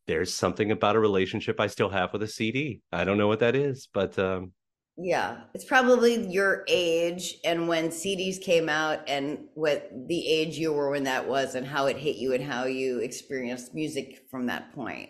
there's 0.07 0.33
something 0.33 0.71
about 0.71 0.95
a 0.95 0.99
relationship 0.99 1.59
I 1.59 1.67
still 1.67 1.89
have 1.89 2.13
with 2.13 2.23
a 2.23 2.27
CD. 2.27 2.81
I 2.91 3.03
don't 3.03 3.17
know 3.17 3.27
what 3.27 3.39
that 3.39 3.55
is, 3.55 3.87
but 3.93 4.17
um, 4.19 4.51
yeah, 4.97 5.41
it's 5.53 5.65
probably 5.65 6.27
your 6.27 6.63
age 6.67 7.35
and 7.43 7.67
when 7.67 7.89
CDs 7.89 8.39
came 8.39 8.69
out 8.69 8.99
and 9.07 9.45
what 9.55 9.89
the 10.07 10.27
age 10.27 10.57
you 10.57 10.71
were 10.71 10.91
when 10.91 11.03
that 11.05 11.27
was 11.27 11.55
and 11.55 11.65
how 11.65 11.87
it 11.87 11.97
hit 11.97 12.17
you 12.17 12.33
and 12.33 12.43
how 12.43 12.65
you 12.65 12.99
experienced 12.99 13.73
music 13.73 14.25
from 14.29 14.45
that 14.47 14.73
point 14.73 15.09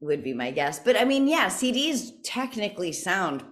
would 0.00 0.22
be 0.22 0.32
my 0.32 0.52
guess. 0.52 0.78
But 0.78 0.96
I 0.96 1.04
mean, 1.04 1.26
yeah, 1.26 1.46
CDs 1.46 2.10
technically 2.22 2.92
sound 2.92 3.42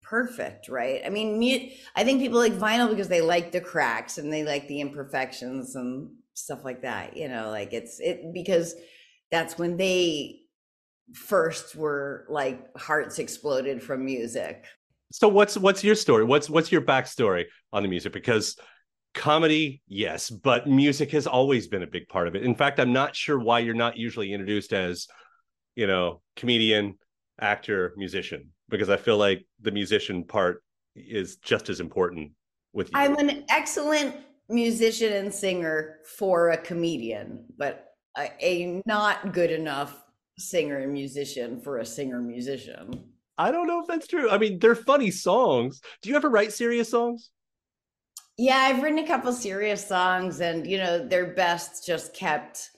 perfect, 0.00 0.68
right? 0.68 1.02
I 1.04 1.08
mean, 1.08 1.40
mute, 1.40 1.72
I 1.96 2.04
think 2.04 2.20
people 2.20 2.38
like 2.38 2.52
vinyl 2.52 2.88
because 2.88 3.08
they 3.08 3.20
like 3.20 3.50
the 3.50 3.60
cracks 3.60 4.18
and 4.18 4.32
they 4.32 4.44
like 4.44 4.68
the 4.68 4.80
imperfections 4.80 5.74
and 5.74 6.10
stuff 6.34 6.64
like 6.64 6.82
that, 6.82 7.16
you 7.16 7.28
know, 7.28 7.50
like 7.50 7.72
it's 7.72 7.98
it 7.98 8.32
because 8.32 8.76
that's 9.30 9.58
when 9.58 9.76
they 9.76 10.40
first 11.14 11.76
were 11.76 12.26
like 12.28 12.76
hearts 12.76 13.18
exploded 13.18 13.82
from 13.82 14.04
music 14.04 14.66
so 15.12 15.28
what's 15.28 15.56
what's 15.56 15.84
your 15.84 15.94
story? 15.94 16.24
What's 16.24 16.50
what's 16.50 16.72
your 16.72 16.82
backstory 16.82 17.44
on 17.72 17.82
the 17.82 17.88
music? 17.88 18.12
Because 18.12 18.56
comedy, 19.14 19.82
yes, 19.86 20.28
but 20.28 20.66
music 20.66 21.10
has 21.12 21.26
always 21.26 21.68
been 21.68 21.82
a 21.82 21.86
big 21.86 22.08
part 22.08 22.28
of 22.28 22.34
it. 22.34 22.42
In 22.42 22.54
fact, 22.54 22.80
I'm 22.80 22.92
not 22.92 23.14
sure 23.14 23.38
why 23.38 23.60
you're 23.60 23.74
not 23.74 23.96
usually 23.96 24.32
introduced 24.32 24.72
as, 24.72 25.06
you 25.74 25.86
know, 25.86 26.20
comedian, 26.36 26.98
actor, 27.40 27.94
musician, 27.96 28.50
because 28.68 28.90
I 28.90 28.96
feel 28.96 29.16
like 29.16 29.46
the 29.60 29.70
musician 29.70 30.24
part 30.24 30.62
is 30.94 31.36
just 31.36 31.70
as 31.70 31.80
important 31.80 32.32
with 32.72 32.88
you. 32.88 32.98
I'm 32.98 33.16
an 33.16 33.44
excellent 33.48 34.16
musician 34.48 35.12
and 35.12 35.32
singer 35.32 36.00
for 36.18 36.50
a 36.50 36.58
comedian, 36.58 37.44
but 37.56 37.85
a, 38.16 38.30
a 38.40 38.82
not 38.86 39.32
good 39.32 39.50
enough 39.50 40.02
singer 40.38 40.78
and 40.78 40.92
musician 40.92 41.60
for 41.60 41.78
a 41.78 41.86
singer 41.86 42.20
musician. 42.20 43.10
I 43.38 43.50
don't 43.50 43.66
know 43.66 43.80
if 43.80 43.86
that's 43.86 44.06
true. 44.06 44.30
I 44.30 44.38
mean, 44.38 44.58
they're 44.58 44.74
funny 44.74 45.10
songs. 45.10 45.80
Do 46.02 46.08
you 46.08 46.16
ever 46.16 46.30
write 46.30 46.52
serious 46.52 46.90
songs? 46.90 47.30
Yeah, 48.38 48.56
I've 48.56 48.82
written 48.82 48.98
a 48.98 49.06
couple 49.06 49.32
serious 49.32 49.86
songs, 49.86 50.40
and 50.40 50.66
you 50.66 50.78
know, 50.78 51.06
they're 51.06 51.34
best 51.34 51.86
just 51.86 52.14
kept 52.14 52.70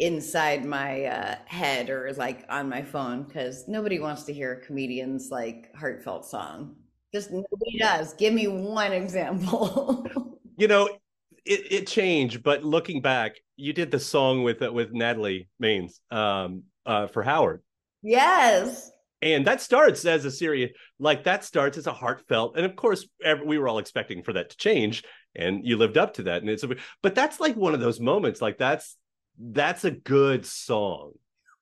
inside 0.00 0.64
my 0.64 1.04
uh, 1.04 1.36
head 1.46 1.90
or 1.90 2.12
like 2.16 2.44
on 2.48 2.68
my 2.68 2.82
phone 2.82 3.22
because 3.22 3.68
nobody 3.68 4.00
wants 4.00 4.24
to 4.24 4.32
hear 4.32 4.52
a 4.52 4.60
comedian's 4.66 5.30
like 5.30 5.72
heartfelt 5.76 6.24
song. 6.24 6.76
Just 7.12 7.30
nobody 7.30 7.78
does. 7.78 8.14
Give 8.14 8.34
me 8.34 8.48
one 8.48 8.92
example. 9.02 10.38
you 10.56 10.66
know, 10.66 10.88
it, 11.44 11.72
it 11.72 11.86
changed, 11.86 12.42
but 12.42 12.64
looking 12.64 13.00
back, 13.00 13.36
you 13.56 13.72
did 13.72 13.90
the 13.90 14.00
song 14.00 14.42
with 14.42 14.62
uh, 14.62 14.72
with 14.72 14.92
Natalie 14.92 15.48
Maines 15.62 16.00
um, 16.10 16.64
uh, 16.86 17.06
for 17.06 17.22
Howard. 17.22 17.62
Yes 18.02 18.90
and 19.24 19.46
that 19.46 19.62
starts 19.62 20.04
as 20.04 20.26
a 20.26 20.30
serious 20.30 20.70
like 20.98 21.24
that 21.24 21.42
starts 21.44 21.78
as 21.78 21.86
a 21.86 21.92
heartfelt, 21.92 22.56
and 22.56 22.66
of 22.66 22.76
course, 22.76 23.08
we 23.44 23.58
were 23.58 23.68
all 23.68 23.78
expecting 23.78 24.22
for 24.22 24.34
that 24.34 24.50
to 24.50 24.56
change, 24.56 25.02
and 25.34 25.64
you 25.64 25.76
lived 25.78 25.96
up 25.96 26.14
to 26.14 26.24
that. 26.24 26.42
And 26.42 26.50
it's, 26.50 26.62
a, 26.62 26.76
but 27.02 27.14
that's 27.14 27.40
like 27.40 27.56
one 27.56 27.74
of 27.74 27.80
those 27.80 27.98
moments. 27.98 28.42
Like 28.42 28.58
that's 28.58 28.96
that's 29.38 29.84
a 29.84 29.90
good 29.90 30.44
song. 30.44 31.12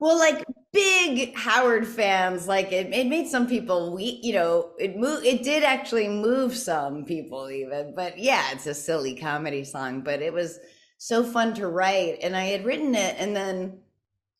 Well, 0.02 0.18
like 0.18 0.44
big 0.72 1.32
Howard 1.36 1.86
fans, 1.86 2.48
like 2.48 2.72
it, 2.72 2.92
it 2.92 3.06
made 3.06 3.28
some 3.28 3.46
people 3.46 3.94
we 3.94 4.18
you 4.20 4.32
know, 4.32 4.72
it 4.76 4.96
moved 4.96 5.24
it 5.24 5.44
did 5.44 5.62
actually 5.62 6.08
move 6.08 6.56
some 6.56 7.04
people 7.04 7.48
even. 7.48 7.94
But 7.94 8.18
yeah, 8.18 8.50
it's 8.50 8.66
a 8.66 8.74
silly 8.74 9.14
comedy 9.14 9.62
song, 9.62 10.00
but 10.00 10.20
it 10.20 10.32
was 10.32 10.58
so 10.98 11.22
fun 11.22 11.54
to 11.54 11.68
write. 11.68 12.18
And 12.20 12.34
I 12.34 12.46
had 12.46 12.64
written 12.64 12.96
it 12.96 13.14
and 13.16 13.36
then 13.36 13.78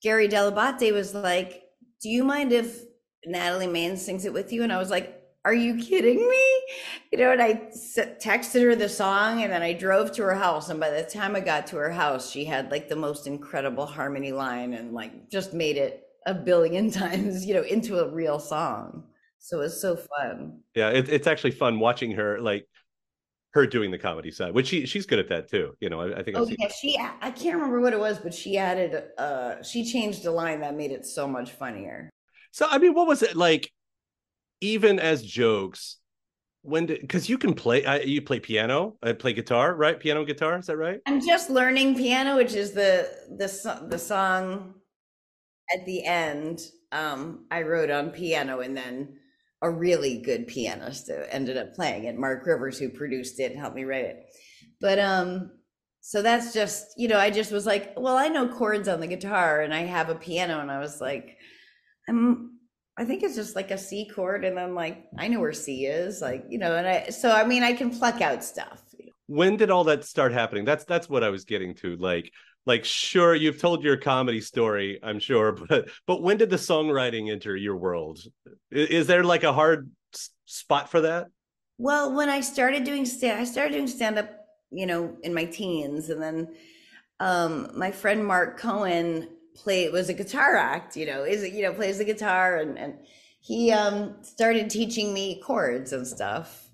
Gary 0.03 0.27
Dell'Abate 0.27 0.93
was 0.93 1.15
like, 1.15 1.63
Do 2.01 2.09
you 2.09 2.25
mind 2.25 2.51
if 2.53 2.81
Natalie 3.25 3.69
Maines 3.69 3.99
sings 3.99 4.25
it 4.25 4.33
with 4.33 4.53
you? 4.53 4.65
And 4.65 4.73
I 4.73 4.79
was 4.79 4.91
like, 4.91 5.22
are 5.45 5.55
you 5.55 5.77
kidding 5.77 6.17
me? 6.17 6.63
You 7.11 7.19
know, 7.19 7.33
and 7.33 7.43
I 7.43 7.55
texted 7.75 8.63
her 8.63 8.77
the 8.77 8.89
song 8.89 9.43
and 9.43 9.53
then 9.53 9.63
I 9.63 9.73
drove 9.73 10.13
to 10.13 10.23
her 10.23 10.35
house. 10.35 10.69
And 10.69 10.79
by 10.79 10.91
the 10.91 11.03
time 11.03 11.35
I 11.35 11.41
got 11.41 11.67
to 11.69 11.77
her 11.77 11.91
house, 11.91 12.31
she 12.31 12.45
had 12.45 12.71
like 12.71 12.89
the 12.89 12.97
most 12.97 13.27
incredible 13.27 13.87
harmony 13.87 14.33
line 14.33 14.75
and 14.75 14.93
like 14.93 15.29
just 15.31 15.53
made 15.53 15.77
it 15.77 16.05
a 16.27 16.35
billion 16.35 16.91
times, 16.93 17.45
you 17.45 17.55
know, 17.55 17.63
into 17.63 17.99
a 17.99 18.09
real 18.09 18.39
song. 18.39 19.05
So 19.39 19.59
it 19.59 19.65
was 19.65 19.81
so 19.81 19.97
fun. 19.97 20.61
Yeah, 20.77 20.91
it, 20.91 21.09
it's 21.09 21.27
actually 21.27 21.51
fun 21.51 21.81
watching 21.81 22.13
her 22.13 22.41
like 22.41 22.69
her 23.55 23.67
doing 23.67 23.91
the 23.91 23.99
comedy 23.99 24.31
side, 24.31 24.55
which 24.55 24.69
she 24.69 24.87
she's 24.87 25.05
good 25.05 25.19
at 25.19 25.29
that 25.31 25.51
too. 25.51 25.75
You 25.81 25.91
know, 25.91 26.01
I, 26.01 26.21
I 26.21 26.23
think. 26.23 26.37
Oh 26.37 26.49
yeah, 26.49 26.69
she. 26.69 26.97
I 27.21 27.33
can't 27.33 27.57
remember 27.57 27.81
what 27.81 27.93
it 27.93 27.99
was, 27.99 28.21
but 28.21 28.33
she 28.33 28.57
added. 28.57 29.03
uh 29.19 29.61
She 29.65 29.85
changed 29.85 30.25
a 30.27 30.31
line 30.31 30.61
that 30.61 30.77
made 30.77 30.93
it 30.93 31.05
so 31.05 31.27
much 31.27 31.51
funnier. 31.51 32.09
So 32.53 32.69
I 32.71 32.79
mean, 32.79 32.95
what 32.95 33.09
was 33.09 33.25
it 33.25 33.35
like? 33.35 33.69
Even 34.63 34.99
as 34.99 35.23
jokes 35.23 35.99
when 36.63 36.87
because 36.87 37.29
you 37.29 37.37
can 37.37 37.53
play 37.53 37.85
uh, 37.85 37.99
you 37.99 38.23
play 38.23 38.39
piano 38.39 38.97
i 39.03 39.13
play 39.13 39.33
guitar 39.33 39.75
right? 39.75 39.99
Piano 39.99 40.25
guitar 40.25 40.59
is 40.59 40.67
that 40.67 40.77
right? 40.77 41.01
I'm 41.07 41.21
just 41.21 41.51
learning 41.51 41.97
piano 41.97 42.37
which 42.37 42.55
is 42.55 42.73
the 42.73 43.11
the 43.37 43.87
the 43.89 43.99
song 43.99 44.75
at 45.75 45.85
the 45.85 46.05
end 46.05 46.61
um 46.93 47.47
i 47.51 47.63
wrote 47.63 47.91
on 47.91 48.11
piano 48.11 48.61
and 48.61 48.77
then 48.77 49.19
a 49.63 49.71
really 49.71 50.21
good 50.23 50.47
pianist 50.47 51.11
ended 51.31 51.57
up 51.57 51.75
playing 51.75 52.05
it 52.05 52.17
mark 52.17 52.47
rivers 52.47 52.79
who 52.79 52.89
produced 52.89 53.41
it 53.41 53.53
and 53.53 53.61
helped 53.61 53.77
me 53.77 53.85
write 53.85 54.05
it. 54.05 54.27
But 54.81 54.99
um 54.99 55.51
so 56.01 56.21
that's 56.21 56.53
just 56.53 56.95
you 56.97 57.09
know 57.09 57.19
i 57.19 57.31
just 57.31 57.53
was 57.53 57.65
like 57.65 57.93
well 57.97 58.17
i 58.17 58.29
know 58.29 58.49
chords 58.49 58.89
on 58.89 59.01
the 59.01 59.07
guitar 59.07 59.61
and 59.61 59.73
i 59.73 59.81
have 59.81 60.09
a 60.09 60.17
piano 60.17 60.61
and 60.61 60.71
i 60.71 60.81
was 60.81 61.01
like 61.01 61.39
i'm 62.09 62.52
I 63.03 63.05
think 63.05 63.25
it's 63.25 63.35
just 63.35 63.57
like 63.57 63.73
a 63.73 63.79
C 63.79 64.09
chord, 64.09 64.45
and 64.45 64.57
then 64.57 64.77
like 64.77 65.07
I 65.19 65.27
know 65.27 65.41
where 65.41 65.53
C 65.53 65.87
is, 65.87 66.23
like 66.23 66.45
you 66.49 66.59
know, 66.59 66.77
and 66.77 66.87
I 66.87 67.09
so 67.09 67.33
I 67.33 67.45
mean 67.45 67.65
I 67.65 67.73
can 67.73 67.91
pluck 67.91 68.21
out 68.21 68.45
stuff. 68.45 68.81
When 69.27 69.57
did 69.57 69.71
all 69.71 69.83
that 69.85 70.05
start 70.05 70.33
happening? 70.33 70.65
That's 70.65 70.85
that's 70.85 71.09
what 71.09 71.25
I 71.25 71.31
was 71.31 71.45
getting 71.45 71.75
to. 71.77 71.97
Like 71.97 72.31
like 72.65 72.85
sure 72.85 73.35
you've 73.35 73.61
told 73.61 73.83
your 73.83 73.97
comedy 73.97 74.41
story, 74.41 75.01
I'm 75.03 75.19
sure, 75.19 75.51
but 75.69 75.89
but 76.07 76.23
when 76.23 76.37
did 76.37 76.49
the 76.49 76.57
songwriting 76.57 77.29
enter 77.29 77.57
your 77.57 77.77
world? 77.77 78.21
Is, 78.71 78.89
is 78.91 79.07
there 79.09 79.25
like 79.25 79.43
a 79.43 79.53
hard 79.53 79.91
spot 80.47 80.89
for 80.89 81.01
that? 81.01 81.27
Well, 81.79 82.15
when 82.15 82.29
I 82.29 82.41
started 82.41 82.85
doing 82.85 83.05
stand, 83.05 83.41
I 83.41 83.45
started 83.45 83.73
doing 83.73 83.89
stand 83.89 84.17
up, 84.17 84.31
you 84.71 84.87
know, 84.87 85.17
in 85.25 85.35
my 85.35 85.47
teens, 85.47 86.09
and 86.09 86.23
then 86.23 86.55
um, 87.19 87.73
my 87.75 87.91
friend 87.91 88.25
Mark 88.25 88.61
Cohen 88.61 89.27
play 89.55 89.85
it 89.85 89.93
was 89.93 90.09
a 90.09 90.15
guitar 90.15 90.57
act 90.57 90.97
you 90.97 91.05
know 91.07 91.25
is 91.25 91.43
it 91.43 91.53
you 91.53 91.63
know 91.63 91.73
plays 91.73 91.99
the 91.99 92.05
guitar 92.05 92.57
and 92.57 92.79
and 92.79 92.95
he 93.43 93.73
um 93.73 94.15
started 94.23 94.71
teaching 94.71 95.13
me 95.13 95.41
chords 95.41 95.93
and 95.93 96.07
stuff. 96.07 96.71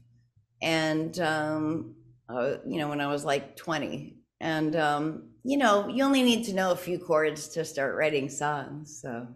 And 0.62 1.18
um 1.18 1.94
uh, 2.28 2.58
you 2.66 2.76
know 2.78 2.88
when 2.88 3.00
i 3.00 3.06
was 3.06 3.24
like 3.24 3.56
20 3.56 4.18
and 4.40 4.76
um 4.76 5.30
you 5.44 5.56
know 5.56 5.88
you 5.88 6.04
only 6.04 6.22
need 6.22 6.44
to 6.44 6.52
know 6.52 6.72
a 6.72 6.76
few 6.76 6.98
chords 6.98 7.48
to 7.48 7.64
start 7.64 7.96
writing 7.96 8.28
songs 8.28 9.00
so. 9.02 9.26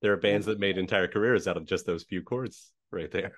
There 0.00 0.12
are 0.12 0.16
bands 0.16 0.46
that 0.46 0.60
made 0.60 0.78
entire 0.78 1.08
careers 1.08 1.48
out 1.48 1.56
of 1.56 1.66
just 1.66 1.84
those 1.84 2.04
few 2.04 2.22
chords 2.22 2.70
right 2.92 3.10
there. 3.10 3.32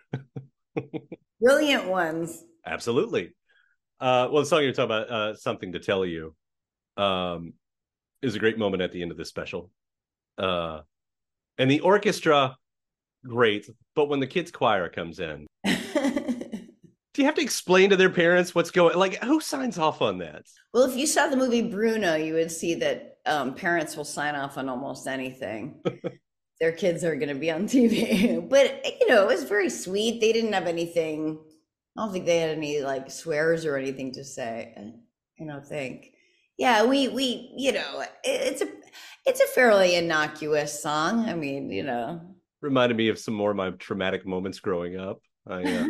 Brilliant 1.41 1.87
ones. 1.87 2.45
Absolutely. 2.67 3.35
Uh 3.99 4.29
well 4.31 4.43
the 4.43 4.47
song 4.47 4.63
you're 4.63 4.73
talking 4.73 4.85
about 4.85 5.11
uh 5.11 5.35
something 5.35 5.73
to 5.73 5.79
tell 5.79 6.05
you 6.05 6.35
um 6.99 7.55
is 8.23 8.35
a 8.35 8.39
great 8.39 8.59
moment 8.59 8.83
at 8.83 8.93
the 8.93 9.03
end 9.03 9.11
of 9.11 9.17
this 9.17 9.29
special. 9.29 9.71
Uh, 10.39 10.81
and 11.59 11.71
the 11.71 11.81
orchestra, 11.81 12.57
great, 13.27 13.69
but 13.95 14.09
when 14.09 14.21
the 14.21 14.27
kids' 14.27 14.51
choir 14.51 14.89
comes 14.89 15.21
in, 15.21 15.47
do 15.65 17.23
you 17.23 17.25
have 17.25 17.35
to 17.35 17.43
explain 17.43 17.91
to 17.91 17.97
their 17.97 18.11
parents 18.11 18.55
what's 18.55 18.71
going? 18.71 18.97
Like, 18.97 19.23
who 19.23 19.41
signs 19.41 19.79
off 19.79 20.01
on 20.01 20.19
that? 20.19 20.45
Well, 20.73 20.89
if 20.89 20.97
you 20.97 21.07
saw 21.07 21.29
the 21.29 21.37
movie 21.37 21.63
Bruno, 21.63 22.15
you 22.15 22.35
would 22.35 22.51
see 22.51 22.75
that 22.77 23.19
um, 23.27 23.55
parents 23.55 23.97
will 23.97 24.05
sign 24.05 24.35
off 24.35 24.57
on 24.59 24.69
almost 24.69 25.07
anything. 25.07 25.83
their 26.61 26.73
kids 26.73 27.05
are 27.05 27.17
going 27.17 27.29
to 27.29 27.35
be 27.35 27.51
on 27.51 27.67
TV, 27.67 28.49
but 28.49 28.85
you 29.01 29.09
know, 29.09 29.23
it 29.23 29.35
was 29.35 29.45
very 29.45 29.71
sweet. 29.71 30.21
They 30.21 30.33
didn't 30.33 30.53
have 30.53 30.67
anything. 30.67 31.39
I 31.97 32.05
don't 32.05 32.13
think 32.13 32.27
they 32.27 32.39
had 32.39 32.57
any 32.57 32.83
like 32.83 33.11
swears 33.11 33.65
or 33.65 33.77
anything 33.77 34.13
to 34.13 34.25
say. 34.25 34.73
I 35.41 35.45
don't 35.45 35.67
think 35.67 36.13
yeah 36.61 36.85
we 36.85 37.09
we 37.09 37.53
you 37.57 37.73
know 37.73 38.05
it's 38.23 38.61
a 38.61 38.69
it's 39.27 39.41
a 39.41 39.47
fairly 39.49 39.97
innocuous 39.97 40.81
song. 40.81 41.29
I 41.29 41.35
mean 41.35 41.71
you 41.71 41.83
know. 41.83 42.21
Reminded 42.61 42.99
me 42.99 43.09
of 43.09 43.19
some 43.19 43.35
more 43.35 43.51
of 43.51 43.57
my 43.57 43.71
traumatic 43.71 44.27
moments 44.27 44.61
growing 44.61 45.01
up. 45.01 45.21
I, 45.49 45.63
uh... 45.65 45.87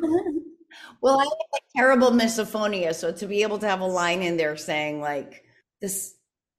well 1.03 1.21
i 1.21 1.25
have 1.25 1.63
terrible 1.77 2.13
misophonia 2.13 2.95
so 2.95 3.11
to 3.11 3.27
be 3.27 3.43
able 3.43 3.59
to 3.59 3.67
have 3.67 3.81
a 3.81 3.87
line 3.87 4.23
in 4.23 4.37
there 4.37 4.57
saying 4.57 5.01
like 5.01 5.43
this 5.81 6.15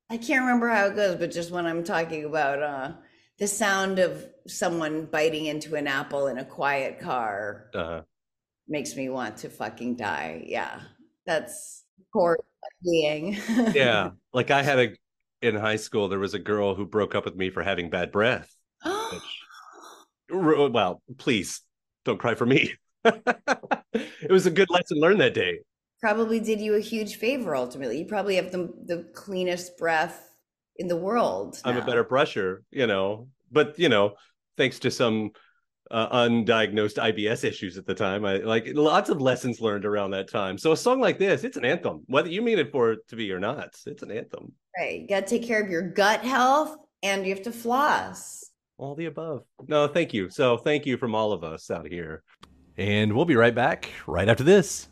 i 0.09 0.17
can't 0.17 0.41
remember 0.41 0.67
how 0.67 0.87
it 0.87 0.95
goes 0.97 1.15
but 1.15 1.31
just 1.31 1.49
when 1.49 1.65
i'm 1.65 1.81
talking 1.81 2.25
about 2.25 2.61
uh 2.61 2.91
the 3.39 3.47
sound 3.47 3.99
of 3.99 4.27
someone 4.47 5.05
biting 5.05 5.45
into 5.45 5.75
an 5.75 5.87
apple 5.87 6.27
in 6.27 6.39
a 6.39 6.45
quiet 6.45 6.99
car 6.99 7.67
uh-huh. 7.73 8.01
makes 8.67 8.97
me 8.97 9.07
want 9.07 9.37
to 9.37 9.49
fucking 9.49 9.95
die. 9.95 10.43
Yeah 10.45 10.81
that's 11.25 11.83
core 12.11 12.37
being. 12.83 13.37
yeah. 13.73 14.11
Like 14.33 14.49
I 14.49 14.63
had 14.63 14.79
a 14.79 14.95
in 15.41 15.55
high 15.55 15.75
school, 15.75 16.07
there 16.07 16.19
was 16.19 16.33
a 16.33 16.39
girl 16.39 16.73
who 16.73 16.85
broke 16.85 17.15
up 17.15 17.25
with 17.25 17.35
me 17.35 17.49
for 17.49 17.63
having 17.63 17.89
bad 17.89 18.11
breath. 18.11 18.55
which, 19.11 19.21
well, 20.29 21.01
please 21.17 21.61
don't 22.05 22.19
cry 22.19 22.35
for 22.35 22.45
me. 22.45 22.73
it 23.03 24.31
was 24.31 24.45
a 24.45 24.51
good 24.51 24.69
lesson 24.69 24.99
learned 24.99 25.19
that 25.19 25.33
day. 25.33 25.59
Probably 25.99 26.39
did 26.39 26.61
you 26.61 26.75
a 26.75 26.79
huge 26.79 27.15
favor 27.15 27.55
ultimately. 27.55 27.99
You 27.99 28.05
probably 28.05 28.35
have 28.35 28.51
the 28.51 28.73
the 28.85 29.09
cleanest 29.13 29.77
breath 29.77 30.29
in 30.77 30.87
the 30.87 30.95
world. 30.95 31.59
Now. 31.63 31.71
I'm 31.71 31.77
a 31.77 31.85
better 31.85 32.03
brusher, 32.03 32.59
you 32.71 32.87
know. 32.87 33.27
But 33.51 33.77
you 33.77 33.89
know, 33.89 34.13
thanks 34.57 34.79
to 34.79 34.91
some 34.91 35.31
uh, 35.91 36.27
undiagnosed 36.27 36.97
IBS 36.97 37.43
issues 37.43 37.77
at 37.77 37.85
the 37.85 37.93
time. 37.93 38.25
I 38.25 38.37
like 38.37 38.67
lots 38.73 39.09
of 39.09 39.21
lessons 39.21 39.59
learned 39.59 39.85
around 39.85 40.11
that 40.11 40.29
time. 40.29 40.57
So 40.57 40.71
a 40.71 40.77
song 40.77 40.99
like 40.99 41.19
this, 41.19 41.43
it's 41.43 41.57
an 41.57 41.65
anthem, 41.65 42.03
whether 42.07 42.29
you 42.29 42.41
mean 42.41 42.59
it 42.59 42.71
for 42.71 42.93
it 42.93 43.07
to 43.09 43.15
be 43.15 43.31
or 43.31 43.39
not. 43.39 43.75
It's 43.85 44.01
an 44.01 44.11
anthem. 44.11 44.53
Right. 44.77 45.01
You 45.01 45.07
got 45.07 45.27
to 45.27 45.37
take 45.37 45.47
care 45.47 45.61
of 45.61 45.69
your 45.69 45.81
gut 45.81 46.21
health 46.21 46.77
and 47.03 47.25
you 47.25 47.33
have 47.35 47.43
to 47.43 47.51
floss. 47.51 48.49
All 48.77 48.95
the 48.95 49.05
above. 49.05 49.43
No, 49.67 49.87
thank 49.87 50.13
you. 50.13 50.29
So 50.29 50.57
thank 50.57 50.85
you 50.85 50.97
from 50.97 51.13
all 51.13 51.33
of 51.33 51.43
us 51.43 51.69
out 51.69 51.87
here. 51.87 52.23
And 52.77 53.13
we'll 53.13 53.25
be 53.25 53.35
right 53.35 53.53
back 53.53 53.89
right 54.07 54.27
after 54.27 54.43
this. 54.43 54.87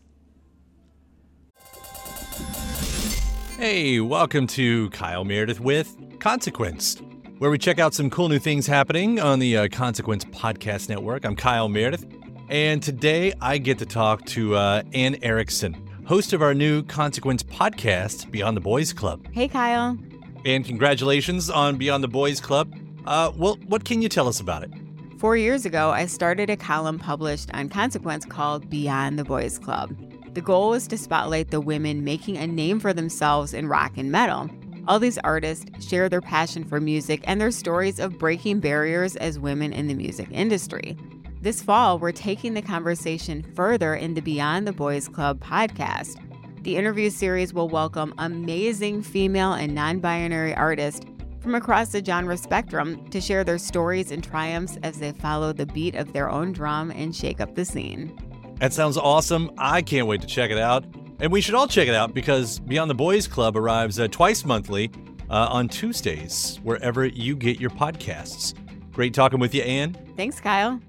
Hey, 3.57 3.99
welcome 3.99 4.47
to 4.47 4.89
Kyle 4.91 5.25
Meredith 5.25 5.59
with 5.59 6.19
Consequence 6.19 7.01
where 7.39 7.49
we 7.49 7.57
check 7.57 7.79
out 7.79 7.93
some 7.93 8.09
cool 8.09 8.27
new 8.27 8.37
things 8.37 8.67
happening 8.67 9.17
on 9.17 9.39
the 9.39 9.55
uh, 9.57 9.67
Consequence 9.69 10.25
Podcast 10.25 10.89
Network. 10.89 11.23
I'm 11.25 11.37
Kyle 11.37 11.69
Meredith, 11.69 12.05
and 12.49 12.83
today 12.83 13.33
I 13.41 13.57
get 13.57 13.79
to 13.79 13.85
talk 13.85 14.25
to 14.27 14.55
uh, 14.55 14.83
Ann 14.93 15.15
Erickson, 15.21 15.73
host 16.05 16.33
of 16.33 16.41
our 16.41 16.53
new 16.53 16.83
Consequence 16.83 17.41
podcast, 17.41 18.29
Beyond 18.29 18.57
the 18.57 18.61
Boys 18.61 18.91
Club. 18.91 19.25
Hey, 19.31 19.47
Kyle. 19.47 19.97
And 20.43 20.65
congratulations 20.65 21.49
on 21.49 21.77
Beyond 21.77 22.03
the 22.03 22.09
Boys 22.09 22.41
Club. 22.41 22.73
Uh, 23.05 23.31
well, 23.37 23.57
what 23.67 23.85
can 23.85 24.01
you 24.01 24.09
tell 24.09 24.27
us 24.27 24.41
about 24.41 24.63
it? 24.63 24.71
Four 25.17 25.37
years 25.37 25.65
ago, 25.65 25.91
I 25.91 26.07
started 26.07 26.49
a 26.49 26.57
column 26.57 26.99
published 26.99 27.49
on 27.53 27.69
Consequence 27.69 28.25
called 28.25 28.69
Beyond 28.69 29.17
the 29.17 29.23
Boys 29.23 29.57
Club. 29.57 29.95
The 30.33 30.41
goal 30.41 30.71
was 30.71 30.87
to 30.87 30.97
spotlight 30.97 31.51
the 31.51 31.61
women 31.61 32.03
making 32.03 32.35
a 32.37 32.45
name 32.45 32.81
for 32.81 32.91
themselves 32.91 33.53
in 33.53 33.67
rock 33.67 33.93
and 33.95 34.11
metal 34.11 34.49
all 34.89 34.97
these 34.99 35.19
artists 35.19 35.65
share 35.87 36.09
their 36.09 36.19
passion 36.19 36.63
for 36.63 36.81
music 36.81 37.21
and 37.25 37.39
their 37.39 37.51
stories 37.51 37.99
of 37.99 38.17
breaking 38.17 38.59
barriers 38.59 39.15
as 39.17 39.37
women 39.37 39.71
in 39.71 39.85
the 39.85 39.93
music 39.93 40.27
industry. 40.31 40.97
This 41.41 41.61
fall, 41.61 41.99
we're 41.99 42.11
taking 42.11 42.55
the 42.55 42.63
conversation 42.63 43.43
further 43.53 43.93
in 43.93 44.15
the 44.15 44.21
Beyond 44.21 44.67
the 44.67 44.73
Boys 44.73 45.07
Club 45.07 45.39
podcast. 45.41 46.17
The 46.63 46.75
interview 46.75 47.11
series 47.11 47.53
will 47.53 47.69
welcome 47.69 48.15
amazing 48.17 49.03
female 49.03 49.53
and 49.53 49.75
non 49.75 49.99
binary 49.99 50.55
artists 50.55 51.05
from 51.39 51.53
across 51.53 51.91
the 51.91 52.03
genre 52.03 52.35
spectrum 52.35 53.07
to 53.09 53.21
share 53.21 53.43
their 53.43 53.59
stories 53.59 54.11
and 54.11 54.23
triumphs 54.23 54.79
as 54.81 54.97
they 54.97 55.11
follow 55.11 55.53
the 55.53 55.67
beat 55.67 55.93
of 55.93 56.13
their 56.13 56.31
own 56.31 56.51
drum 56.51 56.89
and 56.89 57.15
shake 57.15 57.39
up 57.39 57.53
the 57.53 57.63
scene. 57.63 58.11
That 58.57 58.73
sounds 58.73 58.97
awesome. 58.97 59.51
I 59.59 59.83
can't 59.83 60.07
wait 60.07 60.21
to 60.21 60.27
check 60.27 60.49
it 60.49 60.57
out. 60.57 60.83
And 61.21 61.33
we 61.33 61.41
should 61.41 61.53
all 61.53 61.67
check 61.67 61.89
it 61.89 61.95
out 61.95 62.13
because 62.13 62.59
Beyond 62.59 62.89
the 62.89 62.95
Boys 62.95 63.27
Club 63.27 63.57
arrives 63.57 63.99
uh, 63.99 64.07
twice 64.07 64.45
monthly 64.45 64.89
uh, 65.29 65.47
on 65.51 65.67
Tuesdays, 65.67 66.61
wherever 66.63 67.05
you 67.05 67.35
get 67.35 67.59
your 67.59 67.71
podcasts. 67.71 68.53
Great 68.93 69.13
talking 69.13 69.37
with 69.37 69.53
you, 69.53 69.61
Ann. 69.63 69.97
Thanks, 70.15 70.39
Kyle. 70.39 70.79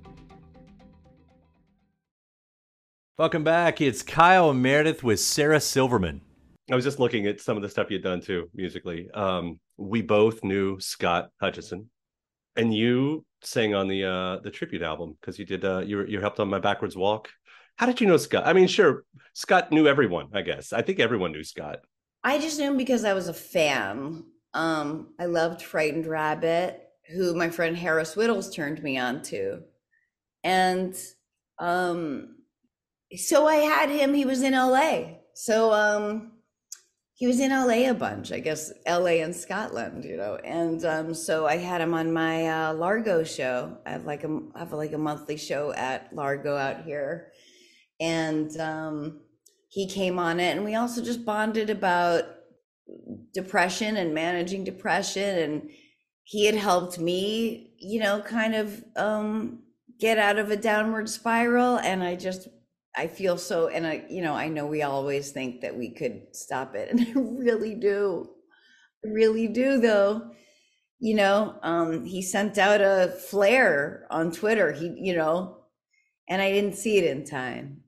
Welcome 3.18 3.42
back. 3.42 3.80
It's 3.80 4.02
Kyle 4.02 4.50
and 4.50 4.62
Meredith 4.62 5.02
with 5.02 5.18
Sarah 5.18 5.60
Silverman. 5.60 6.20
I 6.70 6.76
was 6.76 6.84
just 6.84 7.00
looking 7.00 7.26
at 7.26 7.40
some 7.40 7.56
of 7.56 7.62
the 7.64 7.68
stuff 7.68 7.90
you'd 7.90 8.04
done 8.04 8.20
too 8.20 8.48
musically. 8.54 9.10
Um, 9.12 9.58
we 9.78 10.00
both 10.00 10.44
knew 10.44 10.78
Scott 10.78 11.30
Hutchison, 11.40 11.90
and 12.54 12.72
you 12.72 13.24
sang 13.42 13.74
on 13.74 13.88
the 13.88 14.04
uh, 14.04 14.38
the 14.42 14.50
tribute 14.50 14.82
album 14.82 15.16
because 15.20 15.40
you 15.40 15.44
did 15.44 15.64
uh, 15.64 15.80
you 15.80 16.06
you 16.06 16.20
helped 16.20 16.38
on 16.38 16.48
my 16.48 16.60
backwards 16.60 16.96
walk. 16.96 17.28
How 17.80 17.86
did 17.86 17.98
you 17.98 18.06
know 18.06 18.18
Scott? 18.18 18.46
I 18.46 18.52
mean, 18.52 18.66
sure, 18.66 19.04
Scott 19.32 19.72
knew 19.72 19.86
everyone. 19.86 20.28
I 20.34 20.42
guess 20.42 20.74
I 20.74 20.82
think 20.82 21.00
everyone 21.00 21.32
knew 21.32 21.42
Scott. 21.42 21.78
I 22.22 22.38
just 22.38 22.58
knew 22.58 22.72
him 22.72 22.76
because 22.76 23.06
I 23.06 23.14
was 23.14 23.28
a 23.28 23.32
fan. 23.32 24.22
Um, 24.52 25.14
I 25.18 25.24
loved 25.24 25.62
Frightened 25.62 26.04
Rabbit, 26.04 26.78
who 27.10 27.34
my 27.34 27.48
friend 27.48 27.74
Harris 27.74 28.16
Wittels 28.16 28.54
turned 28.54 28.82
me 28.82 28.98
on 28.98 29.22
to, 29.22 29.62
and 30.44 30.94
um, 31.58 32.36
so 33.16 33.46
I 33.46 33.56
had 33.56 33.88
him. 33.88 34.12
He 34.12 34.26
was 34.26 34.42
in 34.42 34.52
LA. 34.52 35.14
So 35.32 35.72
um, 35.72 36.32
he 37.14 37.26
was 37.26 37.40
in 37.40 37.50
LA 37.50 37.88
a 37.88 37.94
bunch, 37.94 38.30
I 38.30 38.40
guess 38.40 38.70
LA 38.86 39.22
and 39.22 39.34
Scotland, 39.34 40.04
you 40.04 40.18
know. 40.18 40.36
And 40.36 40.84
um, 40.84 41.14
so 41.14 41.46
I 41.46 41.56
had 41.56 41.80
him 41.80 41.94
on 41.94 42.12
my 42.12 42.46
uh, 42.46 42.74
Largo 42.74 43.24
show. 43.24 43.78
I 43.86 43.92
have 43.92 44.04
like 44.04 44.24
a 44.24 44.40
I 44.54 44.58
have 44.58 44.74
like 44.74 44.92
a 44.92 44.98
monthly 44.98 45.38
show 45.38 45.72
at 45.72 46.14
Largo 46.14 46.58
out 46.58 46.84
here, 46.84 47.32
and 48.00 48.56
um, 48.58 49.20
he 49.68 49.86
came 49.86 50.18
on 50.18 50.40
it, 50.40 50.56
and 50.56 50.64
we 50.64 50.74
also 50.74 51.02
just 51.02 51.24
bonded 51.24 51.70
about 51.70 52.24
depression 53.32 53.96
and 53.96 54.14
managing 54.14 54.64
depression, 54.64 55.38
and 55.38 55.70
he 56.24 56.46
had 56.46 56.54
helped 56.54 56.98
me, 56.98 57.72
you 57.78 58.00
know, 58.00 58.20
kind 58.20 58.54
of 58.54 58.84
um, 58.96 59.60
get 59.98 60.18
out 60.18 60.38
of 60.38 60.50
a 60.50 60.56
downward 60.56 61.08
spiral, 61.08 61.78
and 61.78 62.02
I 62.02 62.16
just 62.16 62.48
I 62.96 63.06
feel 63.06 63.38
so, 63.38 63.68
and 63.68 63.86
I, 63.86 64.04
you 64.10 64.20
know, 64.22 64.34
I 64.34 64.48
know 64.48 64.66
we 64.66 64.82
always 64.82 65.30
think 65.30 65.60
that 65.60 65.76
we 65.76 65.90
could 65.90 66.34
stop 66.34 66.74
it, 66.74 66.88
and 66.90 67.00
I 67.00 67.12
really 67.14 67.74
do, 67.74 68.28
I 69.04 69.08
really 69.08 69.48
do, 69.48 69.78
though. 69.78 70.30
You 71.02 71.14
know, 71.14 71.58
um, 71.62 72.04
he 72.04 72.20
sent 72.20 72.58
out 72.58 72.80
a 72.82 73.14
flare 73.30 74.06
on 74.10 74.32
Twitter. 74.32 74.72
He, 74.72 74.94
you 74.98 75.16
know, 75.16 75.58
and 76.28 76.42
I 76.42 76.52
didn't 76.52 76.76
see 76.76 76.98
it 76.98 77.04
in 77.04 77.24
time. 77.24 77.79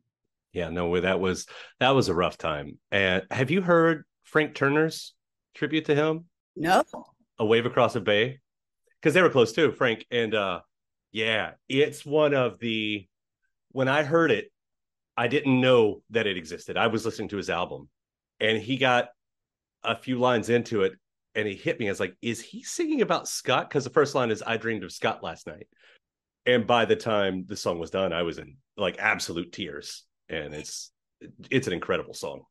Yeah, 0.53 0.69
no, 0.69 0.89
way. 0.89 1.01
that 1.01 1.21
was 1.21 1.47
that 1.81 1.91
was 1.91 2.09
a 2.09 2.15
rough 2.15 2.37
time. 2.37 2.79
And 2.91 3.23
have 3.31 3.51
you 3.51 3.63
heard 3.63 4.05
Frank 4.25 4.55
Turner's 4.55 5.15
tribute 5.55 5.87
to 5.87 5.95
him? 5.95 6.27
No. 6.57 6.85
A 7.39 7.45
wave 7.45 7.67
across 7.67 7.95
the 7.95 8.01
bay, 8.01 8.41
because 9.01 9.15
they 9.15 9.23
were 9.23 9.31
close 9.31 9.53
too, 9.53 9.73
Frank. 9.73 10.05
And 10.11 10.35
uh, 10.35 10.61
yeah, 11.11 11.53
it's 11.69 12.05
one 12.05 12.35
of 12.35 12.59
the 12.59 13.07
when 13.71 13.89
I 13.89 14.03
heard 14.03 14.31
it, 14.31 14.53
I 15.17 15.29
didn't 15.29 15.61
know 15.61 16.03
that 16.11 16.27
it 16.27 16.37
existed. 16.37 16.77
I 16.77 16.87
was 16.87 17.05
listening 17.05 17.29
to 17.31 17.37
his 17.37 17.51
album 17.51 17.89
and 18.41 18.59
he 18.59 18.77
got 18.77 19.09
a 19.83 19.97
few 19.97 20.19
lines 20.19 20.49
into 20.49 20.83
it 20.83 20.93
and 21.35 21.49
he 21.49 21.55
hit 21.55 21.81
me. 21.81 21.89
I 21.89 21.91
was 21.91 22.01
like, 22.01 22.17
is 22.23 22.41
he 22.41 22.63
singing 22.63 23.03
about 23.03 23.29
Scott? 23.29 23.69
Because 23.69 23.85
the 23.85 23.91
first 23.91 24.15
line 24.15 24.31
is 24.31 24.43
I 24.47 24.57
dreamed 24.57 24.85
of 24.85 24.93
Scott 24.93 25.23
last 25.23 25.47
night. 25.47 25.67
And 26.45 26.67
by 26.67 26.85
the 26.85 26.97
time 26.97 27.45
the 27.47 27.57
song 27.57 27.79
was 27.79 27.91
done, 27.91 28.13
I 28.13 28.23
was 28.23 28.39
in 28.39 28.57
like 28.77 28.99
absolute 28.99 29.53
tears. 29.53 30.05
And 30.33 30.55
it's 30.55 30.91
it's 31.51 31.67
an 31.67 31.73
incredible 31.73 32.15
song. 32.15 32.43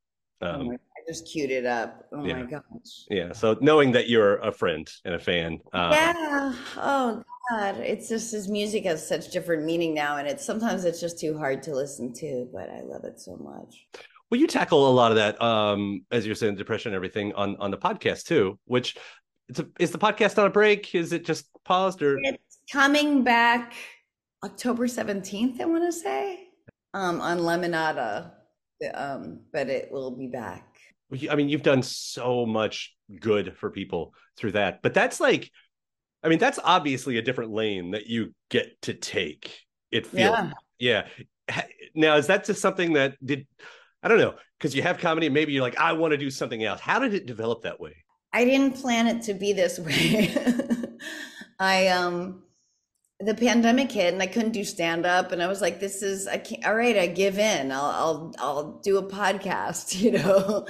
Um, 0.42 0.70
oh 0.70 0.74
I 0.74 1.02
just 1.08 1.28
queued 1.28 1.52
it 1.52 1.66
up. 1.66 2.06
Oh 2.12 2.24
yeah. 2.24 2.38
my 2.38 2.44
gosh. 2.44 3.06
Yeah. 3.10 3.34
So 3.34 3.58
knowing 3.60 3.92
that 3.94 4.10
you're 4.10 4.38
a 4.38 4.52
friend 4.52 4.90
and 5.06 5.16
a 5.16 5.20
fan. 5.20 5.60
Um, 5.74 5.92
yeah. 5.92 6.54
Oh 6.78 7.24
God, 7.50 7.78
it's 7.78 8.08
just 8.08 8.32
his 8.32 8.48
music 8.48 8.86
has 8.86 9.06
such 9.06 9.30
different 9.32 9.66
meaning 9.66 9.94
now, 9.94 10.18
and 10.18 10.28
it's 10.28 10.46
sometimes 10.46 10.86
it's 10.86 11.02
just 11.02 11.20
too 11.20 11.38
hard 11.38 11.64
to 11.64 11.76
listen 11.76 12.14
to, 12.14 12.48
but 12.54 12.70
I 12.70 12.82
love 12.82 13.04
it 13.04 13.20
so 13.20 13.36
much. 13.36 13.88
Well, 14.30 14.40
you 14.40 14.48
tackle 14.48 14.90
a 14.90 14.94
lot 14.94 15.12
of 15.12 15.18
that, 15.18 15.42
um, 15.42 16.06
as 16.12 16.26
you're 16.26 16.36
saying, 16.36 16.56
depression 16.56 16.90
and 16.90 16.96
everything 16.96 17.34
on 17.34 17.58
on 17.58 17.72
the 17.72 17.78
podcast 17.78 18.26
too. 18.26 18.60
Which 18.66 18.96
a, 19.58 19.66
is 19.80 19.92
the 19.92 19.98
podcast 19.98 20.38
on 20.38 20.46
a 20.46 20.50
break? 20.50 20.94
Is 20.96 21.14
it 21.14 21.26
just 21.26 21.48
paused 21.66 22.02
or? 22.02 22.18
It's 22.22 22.60
coming 22.72 23.24
back 23.24 23.74
October 24.44 24.88
seventeenth. 24.88 25.60
I 25.60 25.66
want 25.66 25.84
to 25.84 25.92
say 25.92 26.51
um, 26.94 27.22
on 27.22 27.40
Lemonada, 27.40 28.32
um, 28.94 29.42
but 29.54 29.70
it 29.70 29.92
will 29.92 30.12
be 30.12 30.28
back. 30.28 30.68
I 31.30 31.36
mean, 31.36 31.50
you've 31.50 31.64
done 31.64 31.84
so 31.84 32.46
much 32.46 32.96
good 33.20 33.58
for 33.58 33.70
people 33.70 34.14
through 34.38 34.54
that, 34.54 34.82
but 34.82 34.94
that's 34.94 35.20
like 35.20 35.52
I 36.24 36.30
mean, 36.30 36.40
that's 36.40 36.60
obviously 36.64 37.18
a 37.18 37.22
different 37.22 37.52
lane 37.52 37.92
that 37.92 38.08
you 38.08 38.34
get 38.50 38.82
to 38.84 38.94
take. 38.94 39.60
It 39.92 40.06
feels, 40.08 40.38
yeah. 40.80 41.08
yeah. 41.50 41.64
Now, 41.96 42.16
is 42.16 42.28
that 42.28 42.46
just 42.46 42.62
something 42.62 42.94
that 42.94 43.16
did, 43.26 43.48
I 44.04 44.08
don't 44.08 44.20
know, 44.20 44.36
because 44.58 44.76
you 44.76 44.84
have 44.84 45.00
comedy 45.00 45.28
and 45.28 45.34
maybe 45.34 45.52
you're 45.52 45.64
like, 45.64 45.80
I 45.80 45.94
want 45.94 46.12
to 46.12 46.18
do 46.18 46.30
something 46.30 46.64
else. 46.64 46.80
How 46.80 47.00
did 47.00 47.14
it 47.14 47.26
develop 47.26 47.64
that 47.64 47.80
way? 47.80 47.96
I 48.32 48.46
didn't 48.46 48.78
plan 48.78 49.08
it 49.08 49.24
to 49.24 49.34
be 49.34 49.52
this 49.52 49.80
way. 49.80 50.34
I, 51.60 51.88
um, 51.90 52.44
the 53.26 53.36
pandemic 53.36 53.92
hit 53.92 54.14
and 54.14 54.22
I 54.22 54.28
couldn't 54.28 54.52
do 54.52 54.64
stand 54.64 55.06
up 55.06 55.32
and 55.32 55.42
I 55.42 55.48
was 55.48 55.62
like 55.62 55.80
this 55.80 56.02
is 56.02 56.28
I 56.28 56.38
can't 56.38 56.66
all 56.66 56.76
right 56.76 56.98
I 56.98 57.08
give 57.08 57.40
in 57.40 57.72
I'll 57.72 57.86
I'll 57.86 58.36
I'll 58.40 58.80
do 58.84 58.98
a 58.98 59.10
podcast 59.10 60.00
you 60.02 60.12
know 60.12 60.68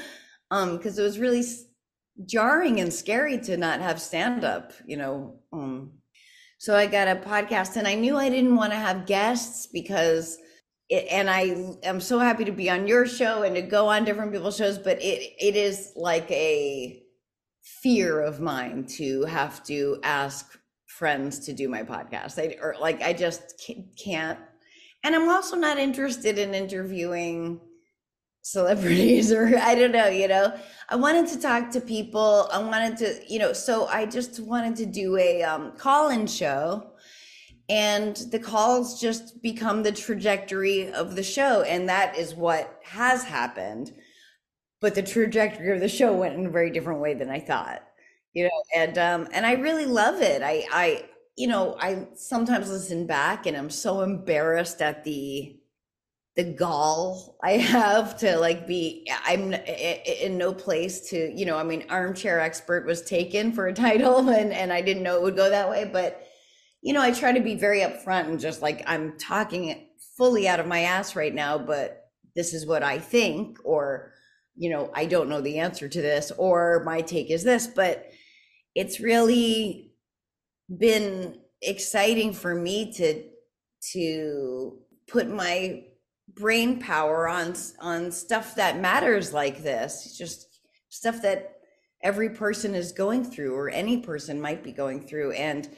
um 0.50 0.78
because 0.78 0.98
it 0.98 1.04
was 1.04 1.20
really 1.20 1.44
jarring 2.26 2.80
and 2.80 2.94
scary 2.94 3.38
to 3.40 3.58
not 3.58 3.82
have 3.82 4.02
stand 4.02 4.44
up, 4.44 4.74
you 4.86 4.98
know. 4.98 5.40
Um, 5.52 5.92
so 6.58 6.76
I 6.76 6.86
got 6.86 7.08
a 7.08 7.16
podcast 7.16 7.78
and 7.78 7.88
I 7.88 7.96
knew 7.96 8.18
I 8.18 8.30
didn't 8.30 8.56
want 8.56 8.72
to 8.72 8.78
have 8.78 9.06
guests 9.06 9.68
because 9.68 10.38
it, 10.90 11.08
and 11.10 11.30
I 11.30 11.76
am 11.84 12.00
so 12.00 12.20
happy 12.20 12.46
to 12.46 12.52
be 12.52 12.70
on 12.70 12.88
your 12.88 13.06
show 13.06 13.44
and 13.44 13.56
to 13.56 13.62
go 13.62 13.88
on 13.88 14.06
different 14.06 14.32
people's 14.32 14.58
shows, 14.58 14.78
but 14.78 15.02
it 15.02 15.34
it 15.40 15.56
is 15.56 15.94
like 15.96 16.30
a 16.32 17.02
fear 17.64 18.22
of 18.22 18.40
mine 18.40 18.86
to 18.86 19.24
have 19.26 19.64
to 19.64 20.00
ask 20.04 20.58
friends 21.02 21.40
to 21.40 21.52
do 21.52 21.68
my 21.68 21.82
podcast. 21.82 22.38
I 22.38 22.58
or 22.62 22.76
like 22.80 23.02
I 23.02 23.12
just 23.12 23.60
can't. 23.98 24.38
And 25.04 25.16
I'm 25.16 25.30
also 25.30 25.56
not 25.56 25.80
interested 25.80 26.38
in 26.38 26.54
interviewing 26.54 27.60
celebrities 28.44 29.32
or 29.32 29.58
I 29.72 29.74
don't 29.74 29.94
know, 29.94 30.10
you 30.10 30.28
know. 30.28 30.54
I 30.90 30.96
wanted 30.98 31.26
to 31.30 31.42
talk 31.42 31.72
to 31.72 31.82
people. 31.82 32.48
I 32.54 32.60
wanted 32.60 32.98
to, 32.98 33.20
you 33.28 33.40
know, 33.40 33.52
so 33.52 33.88
I 33.88 34.06
just 34.06 34.40
wanted 34.40 34.76
to 34.76 34.86
do 34.86 35.18
a 35.18 35.42
um, 35.42 35.72
call-in 35.76 36.28
show 36.28 36.92
and 37.68 38.16
the 38.30 38.38
calls 38.40 39.02
just 39.02 39.42
become 39.42 39.82
the 39.82 39.92
trajectory 39.92 40.94
of 40.94 41.16
the 41.16 41.24
show 41.24 41.64
and 41.64 41.90
that 41.90 42.16
is 42.16 42.36
what 42.36 42.80
has 42.84 43.24
happened. 43.24 43.92
But 44.82 44.94
the 44.94 45.02
trajectory 45.02 45.72
of 45.72 45.80
the 45.80 45.90
show 45.90 46.14
went 46.14 46.36
in 46.36 46.46
a 46.46 46.52
very 46.52 46.70
different 46.70 47.02
way 47.02 47.16
than 47.16 47.32
I 47.32 47.40
thought. 47.40 47.82
You 48.34 48.46
know, 48.46 48.64
and 48.76 48.98
um 48.98 49.28
and 49.34 49.46
I 49.46 49.54
really 49.54 49.86
love 49.86 50.22
it. 50.22 50.42
I 50.42 50.66
I 50.72 51.06
you 51.38 51.48
know, 51.48 51.76
I 51.80 52.08
sometimes 52.16 52.70
listen 52.70 53.08
back 53.08 53.46
and 53.46 53.58
I'm 53.58 53.70
so 53.70 54.02
embarrassed 54.02 54.82
at 54.82 55.04
the 55.04 55.58
the 56.36 56.44
gall 56.44 57.38
I 57.44 57.54
have 57.58 58.18
to 58.20 58.38
like 58.38 58.68
be 58.68 59.10
I'm 59.26 59.54
in 59.54 60.38
no 60.38 60.54
place 60.54 61.10
to 61.10 61.32
you 61.36 61.46
know 61.46 61.58
I 61.58 61.64
mean 61.64 61.86
armchair 61.90 62.40
expert 62.40 62.86
was 62.86 63.02
taken 63.02 63.52
for 63.52 63.68
a 63.68 63.74
title 63.88 64.30
and 64.30 64.54
and 64.54 64.72
I 64.72 64.82
didn't 64.82 65.04
know 65.04 65.16
it 65.18 65.24
would 65.24 65.36
go 65.36 65.50
that 65.50 65.70
way 65.70 65.90
but 65.92 66.24
you 66.82 66.94
know 66.94 67.02
I 67.02 67.12
try 67.12 67.32
to 67.32 67.42
be 67.42 67.56
very 67.56 67.82
upfront 67.82 68.30
and 68.30 68.40
just 68.40 68.62
like 68.62 68.84
I'm 68.88 69.18
talking 69.18 69.88
fully 70.18 70.48
out 70.48 70.60
of 70.60 70.68
my 70.68 70.82
ass 70.82 71.16
right 71.16 71.34
now 71.34 71.58
but 71.58 72.06
this 72.36 72.54
is 72.54 72.66
what 72.66 72.84
I 72.84 73.00
think 73.00 73.58
or 73.64 74.14
you 74.56 74.70
know 74.70 74.90
I 74.94 75.06
don't 75.06 75.30
know 75.30 75.42
the 75.42 75.60
answer 75.60 75.90
to 75.90 76.02
this 76.02 76.32
or 76.38 76.84
my 76.86 77.02
take 77.02 77.30
is 77.32 77.44
this 77.44 77.68
but 77.68 78.06
it's 78.76 79.00
really 79.00 79.94
been 80.78 81.40
exciting 81.62 82.34
for 82.34 82.56
me 82.56 82.92
to 82.94 83.24
to 83.94 84.78
put 85.08 85.30
my 85.30 85.84
brain 86.34 86.80
power 86.80 87.28
on 87.28 87.54
on 87.80 88.12
stuff 88.12 88.56
that 88.56 88.80
matters 88.80 89.34
like 89.34 89.64
this 89.64 90.18
just 90.18 90.60
stuff 90.90 91.22
that 91.22 91.62
every 92.04 92.30
person 92.30 92.76
is 92.76 92.92
going 92.92 93.24
through 93.24 93.56
or 93.56 93.70
any 93.70 93.98
person 93.98 94.42
might 94.42 94.64
be 94.64 94.72
going 94.72 95.06
through. 95.06 95.32
And 95.32 95.70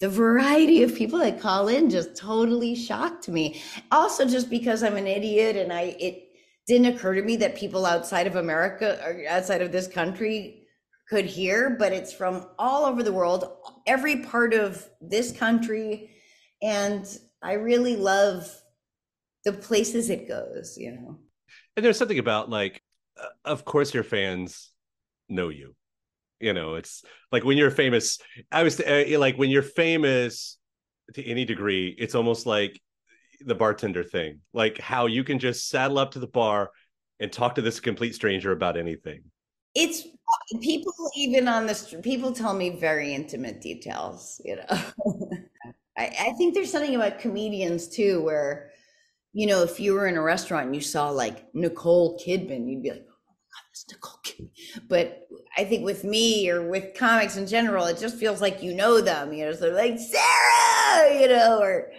the 0.00 0.08
variety 0.08 0.82
of 0.82 0.94
people 0.94 1.18
that 1.20 1.40
call 1.40 1.68
in 1.68 1.90
just 1.90 2.16
totally 2.16 2.74
shocked 2.74 3.28
me. 3.28 3.62
Also 3.90 4.26
just 4.26 4.50
because 4.50 4.82
i'm 4.82 4.96
an 4.96 5.06
idiot 5.06 5.56
and 5.56 5.72
i 5.72 5.96
it 5.98 6.28
didn't 6.66 6.94
occur 6.94 7.14
to 7.14 7.22
me 7.22 7.36
that 7.36 7.54
people 7.54 7.86
outside 7.86 8.26
of 8.26 8.36
america 8.36 9.00
or 9.04 9.22
outside 9.28 9.62
of 9.62 9.70
this 9.72 9.86
country 9.86 10.63
could 11.08 11.26
hear, 11.26 11.76
but 11.78 11.92
it's 11.92 12.12
from 12.12 12.46
all 12.58 12.86
over 12.86 13.02
the 13.02 13.12
world, 13.12 13.44
every 13.86 14.22
part 14.22 14.54
of 14.54 14.88
this 15.00 15.32
country. 15.32 16.10
And 16.62 17.06
I 17.42 17.54
really 17.54 17.96
love 17.96 18.50
the 19.44 19.52
places 19.52 20.08
it 20.08 20.26
goes, 20.26 20.76
you 20.78 20.92
know. 20.92 21.18
And 21.76 21.84
there's 21.84 21.98
something 21.98 22.18
about 22.18 22.48
like, 22.48 22.82
uh, 23.20 23.26
of 23.44 23.64
course, 23.64 23.92
your 23.92 24.04
fans 24.04 24.70
know 25.28 25.50
you. 25.50 25.74
You 26.40 26.52
know, 26.52 26.74
it's 26.74 27.04
like 27.30 27.44
when 27.44 27.58
you're 27.58 27.70
famous. 27.70 28.18
I 28.50 28.62
was 28.62 28.80
uh, 28.80 29.04
like 29.18 29.36
when 29.36 29.50
you're 29.50 29.62
famous 29.62 30.58
to 31.14 31.24
any 31.24 31.44
degree, 31.44 31.94
it's 31.98 32.14
almost 32.14 32.46
like 32.46 32.80
the 33.40 33.54
bartender 33.54 34.02
thing, 34.02 34.40
like 34.52 34.78
how 34.78 35.06
you 35.06 35.24
can 35.24 35.38
just 35.38 35.68
saddle 35.68 35.98
up 35.98 36.12
to 36.12 36.18
the 36.18 36.26
bar 36.26 36.70
and 37.20 37.32
talk 37.32 37.54
to 37.54 37.62
this 37.62 37.80
complete 37.80 38.14
stranger 38.14 38.52
about 38.52 38.76
anything. 38.76 39.22
It's 39.74 40.06
people 40.60 40.92
even 41.16 41.48
on 41.48 41.66
the 41.66 42.00
people 42.02 42.32
tell 42.32 42.54
me 42.54 42.70
very 42.70 43.14
intimate 43.14 43.60
details, 43.60 44.40
you 44.44 44.56
know. 44.56 44.64
I, 45.96 46.12
I 46.20 46.32
think 46.38 46.54
there's 46.54 46.72
something 46.72 46.94
about 46.94 47.20
comedians 47.20 47.88
too, 47.88 48.22
where, 48.22 48.70
you 49.32 49.46
know, 49.46 49.62
if 49.62 49.78
you 49.80 49.94
were 49.94 50.06
in 50.06 50.16
a 50.16 50.22
restaurant 50.22 50.66
and 50.66 50.74
you 50.74 50.80
saw 50.80 51.10
like 51.10 51.46
Nicole 51.54 52.18
Kidman, 52.18 52.68
you'd 52.68 52.82
be 52.82 52.90
like, 52.90 53.06
oh 53.08 53.18
my 53.28 53.34
God, 53.52 53.64
that's 53.70 53.86
Nicole 53.90 54.20
Kidman. 54.24 54.88
But 54.88 55.28
I 55.56 55.64
think 55.64 55.84
with 55.84 56.04
me 56.04 56.50
or 56.50 56.68
with 56.68 56.94
comics 56.96 57.36
in 57.36 57.46
general, 57.46 57.86
it 57.86 57.98
just 57.98 58.16
feels 58.16 58.40
like 58.40 58.62
you 58.62 58.74
know 58.74 59.00
them, 59.00 59.32
you 59.32 59.46
know, 59.46 59.52
so 59.52 59.70
like, 59.70 59.98
Sarah, 59.98 61.20
you 61.20 61.28
know, 61.28 61.60
or 61.60 61.90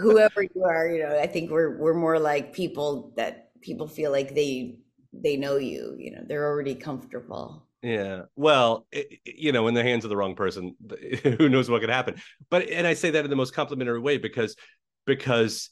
whoever 0.00 0.42
you 0.42 0.64
are, 0.64 0.88
you 0.88 1.02
know, 1.02 1.18
I 1.18 1.26
think 1.26 1.50
we're 1.50 1.76
we're 1.78 1.94
more 1.94 2.18
like 2.18 2.52
people 2.52 3.12
that 3.16 3.50
people 3.60 3.86
feel 3.86 4.10
like 4.10 4.34
they 4.34 4.78
they 5.12 5.36
know 5.36 5.56
you, 5.56 5.94
you 5.98 6.10
know, 6.12 6.22
they're 6.26 6.46
already 6.46 6.74
comfortable. 6.74 7.66
Yeah. 7.82 8.22
Well, 8.36 8.86
it, 8.92 9.20
you 9.24 9.52
know, 9.52 9.66
in 9.66 9.74
the 9.74 9.82
hands 9.82 10.04
of 10.04 10.10
the 10.10 10.16
wrong 10.16 10.36
person, 10.36 10.76
who 11.22 11.48
knows 11.48 11.68
what 11.68 11.80
could 11.80 11.90
happen. 11.90 12.14
But 12.48 12.68
and 12.70 12.86
I 12.86 12.94
say 12.94 13.10
that 13.10 13.24
in 13.24 13.30
the 13.30 13.36
most 13.36 13.54
complimentary 13.54 14.00
way 14.00 14.18
because 14.18 14.56
because 15.04 15.70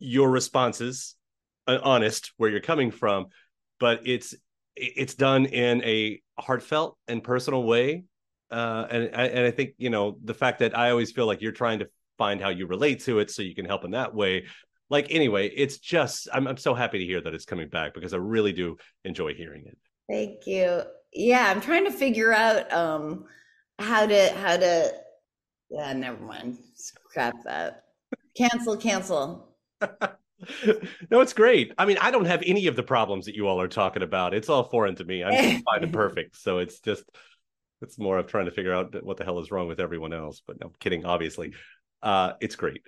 your 0.00 0.30
responses 0.30 1.14
uh, 1.66 1.78
honest 1.82 2.32
where 2.36 2.50
you're 2.50 2.60
coming 2.60 2.90
from, 2.90 3.26
but 3.78 4.00
it's 4.04 4.34
it's 4.76 5.14
done 5.14 5.46
in 5.46 5.82
a 5.84 6.20
heartfelt 6.38 6.98
and 7.06 7.22
personal 7.22 7.62
way. 7.62 8.04
Uh, 8.50 8.86
and 8.90 9.10
I, 9.14 9.26
and 9.26 9.46
I 9.46 9.50
think 9.52 9.74
you 9.78 9.90
know 9.90 10.18
the 10.24 10.34
fact 10.34 10.58
that 10.58 10.76
I 10.76 10.90
always 10.90 11.12
feel 11.12 11.26
like 11.26 11.40
you're 11.40 11.52
trying 11.52 11.78
to 11.78 11.88
find 12.18 12.40
how 12.40 12.48
you 12.48 12.66
relate 12.66 13.00
to 13.00 13.18
it 13.18 13.30
so 13.30 13.42
you 13.42 13.54
can 13.54 13.64
help 13.64 13.84
in 13.84 13.92
that 13.92 14.14
way 14.14 14.44
like 14.90 15.10
anyway 15.10 15.48
it's 15.48 15.78
just 15.78 16.28
I'm, 16.32 16.46
I'm 16.46 16.56
so 16.56 16.74
happy 16.74 16.98
to 16.98 17.04
hear 17.04 17.20
that 17.20 17.34
it's 17.34 17.44
coming 17.44 17.68
back 17.68 17.94
because 17.94 18.12
i 18.12 18.16
really 18.16 18.52
do 18.52 18.76
enjoy 19.04 19.34
hearing 19.34 19.64
it. 19.66 19.78
Thank 20.08 20.46
you. 20.46 20.82
Yeah 21.12 21.46
i'm 21.48 21.60
trying 21.60 21.84
to 21.84 21.90
figure 21.90 22.32
out 22.32 22.72
um 22.72 23.24
how 23.78 24.06
to 24.06 24.32
how 24.34 24.56
to 24.56 24.92
yeah 25.70 25.92
never 25.92 26.22
mind. 26.24 26.58
Scrap 26.74 27.34
that. 27.44 27.84
Cancel 28.36 28.76
cancel. 28.76 29.56
No 31.10 31.20
it's 31.20 31.32
great. 31.32 31.72
I 31.78 31.86
mean 31.86 31.96
i 32.02 32.10
don't 32.10 32.26
have 32.26 32.42
any 32.44 32.66
of 32.66 32.76
the 32.76 32.82
problems 32.82 33.24
that 33.26 33.34
you 33.34 33.46
all 33.46 33.60
are 33.60 33.68
talking 33.68 34.02
about. 34.02 34.34
It's 34.34 34.50
all 34.50 34.64
foreign 34.64 34.94
to 34.96 35.04
me. 35.04 35.24
I'm 35.24 35.62
fine 35.62 35.82
and 35.82 35.92
perfect. 36.04 36.36
So 36.36 36.58
it's 36.58 36.80
just 36.80 37.04
it's 37.80 37.98
more 37.98 38.18
of 38.18 38.26
trying 38.26 38.44
to 38.46 38.50
figure 38.50 38.74
out 38.74 39.02
what 39.02 39.16
the 39.16 39.24
hell 39.24 39.38
is 39.38 39.50
wrong 39.50 39.68
with 39.68 39.80
everyone 39.80 40.12
else 40.12 40.42
but 40.46 40.60
no 40.60 40.66
I'm 40.66 40.74
kidding 40.80 41.06
obviously. 41.06 41.54
Uh, 42.02 42.32
it's 42.40 42.56
great. 42.56 42.82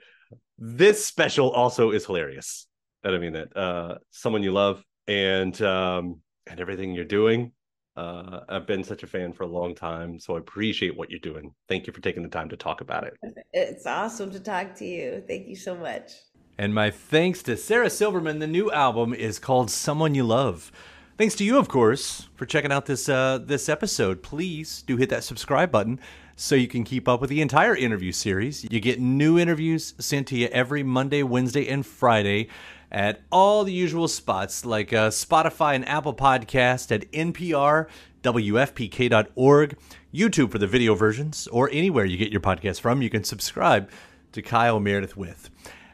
This 0.58 1.04
special 1.04 1.50
also 1.50 1.90
is 1.90 2.06
hilarious. 2.06 2.66
And 3.04 3.14
I 3.14 3.18
mean 3.18 3.34
that 3.34 3.56
uh, 3.56 3.98
someone 4.10 4.42
you 4.42 4.52
love 4.52 4.82
and 5.06 5.60
um, 5.62 6.20
and 6.46 6.60
everything 6.60 6.92
you're 6.92 7.04
doing. 7.04 7.52
Uh, 7.96 8.40
I've 8.48 8.66
been 8.66 8.84
such 8.84 9.02
a 9.02 9.06
fan 9.06 9.32
for 9.32 9.44
a 9.44 9.46
long 9.46 9.74
time, 9.74 10.20
so 10.20 10.36
I 10.36 10.38
appreciate 10.38 10.94
what 10.94 11.10
you're 11.10 11.18
doing. 11.18 11.54
Thank 11.66 11.86
you 11.86 11.94
for 11.94 12.02
taking 12.02 12.22
the 12.22 12.28
time 12.28 12.50
to 12.50 12.56
talk 12.56 12.82
about 12.82 13.04
it. 13.04 13.14
It's 13.54 13.86
awesome 13.86 14.30
to 14.32 14.40
talk 14.40 14.74
to 14.76 14.84
you. 14.84 15.24
Thank 15.26 15.48
you 15.48 15.56
so 15.56 15.74
much. 15.74 16.12
And 16.58 16.74
my 16.74 16.90
thanks 16.90 17.42
to 17.44 17.56
Sarah 17.56 17.88
Silverman. 17.88 18.38
The 18.38 18.46
new 18.46 18.70
album 18.70 19.14
is 19.14 19.38
called 19.38 19.70
Someone 19.70 20.14
You 20.14 20.24
Love. 20.24 20.70
Thanks 21.16 21.34
to 21.36 21.44
you, 21.44 21.58
of 21.58 21.68
course, 21.68 22.28
for 22.34 22.44
checking 22.44 22.70
out 22.70 22.84
this 22.84 23.08
uh, 23.08 23.38
this 23.42 23.70
episode. 23.70 24.22
Please 24.22 24.82
do 24.82 24.98
hit 24.98 25.08
that 25.08 25.24
subscribe 25.24 25.70
button 25.70 25.98
so 26.37 26.55
you 26.55 26.68
can 26.68 26.85
keep 26.85 27.09
up 27.09 27.20
with 27.20 27.31
the 27.31 27.40
entire 27.40 27.75
interview 27.75 28.12
series. 28.12 28.64
You 28.70 28.79
get 28.79 29.01
new 29.01 29.38
interviews 29.38 29.94
sent 29.99 30.29
to 30.29 30.37
you 30.37 30.49
every 30.49 30.83
Monday, 30.83 31.22
Wednesday, 31.22 31.66
and 31.66 31.85
Friday 31.85 32.49
at 32.92 33.22
all 33.33 33.64
the 33.64 33.72
usual 33.72 34.07
spots 34.07 34.64
like 34.64 34.92
uh, 34.92 35.09
Spotify 35.09 35.75
and 35.75 35.88
Apple 35.88 36.14
Podcast 36.14 36.94
at 36.94 37.11
NPR, 37.11 37.88
WFPK.org, 38.22 39.77
YouTube 40.14 40.51
for 40.51 40.59
the 40.59 40.66
video 40.66 40.94
versions, 40.94 41.49
or 41.49 41.70
anywhere 41.72 42.05
you 42.05 42.18
get 42.18 42.31
your 42.31 42.40
podcast 42.40 42.81
from. 42.81 43.03
You 43.03 43.11
can 43.11 43.25
subscribe 43.25 43.90
to 44.33 44.42
Kyle 44.42 44.79
Meredith 44.79 45.16
with. 45.16 45.51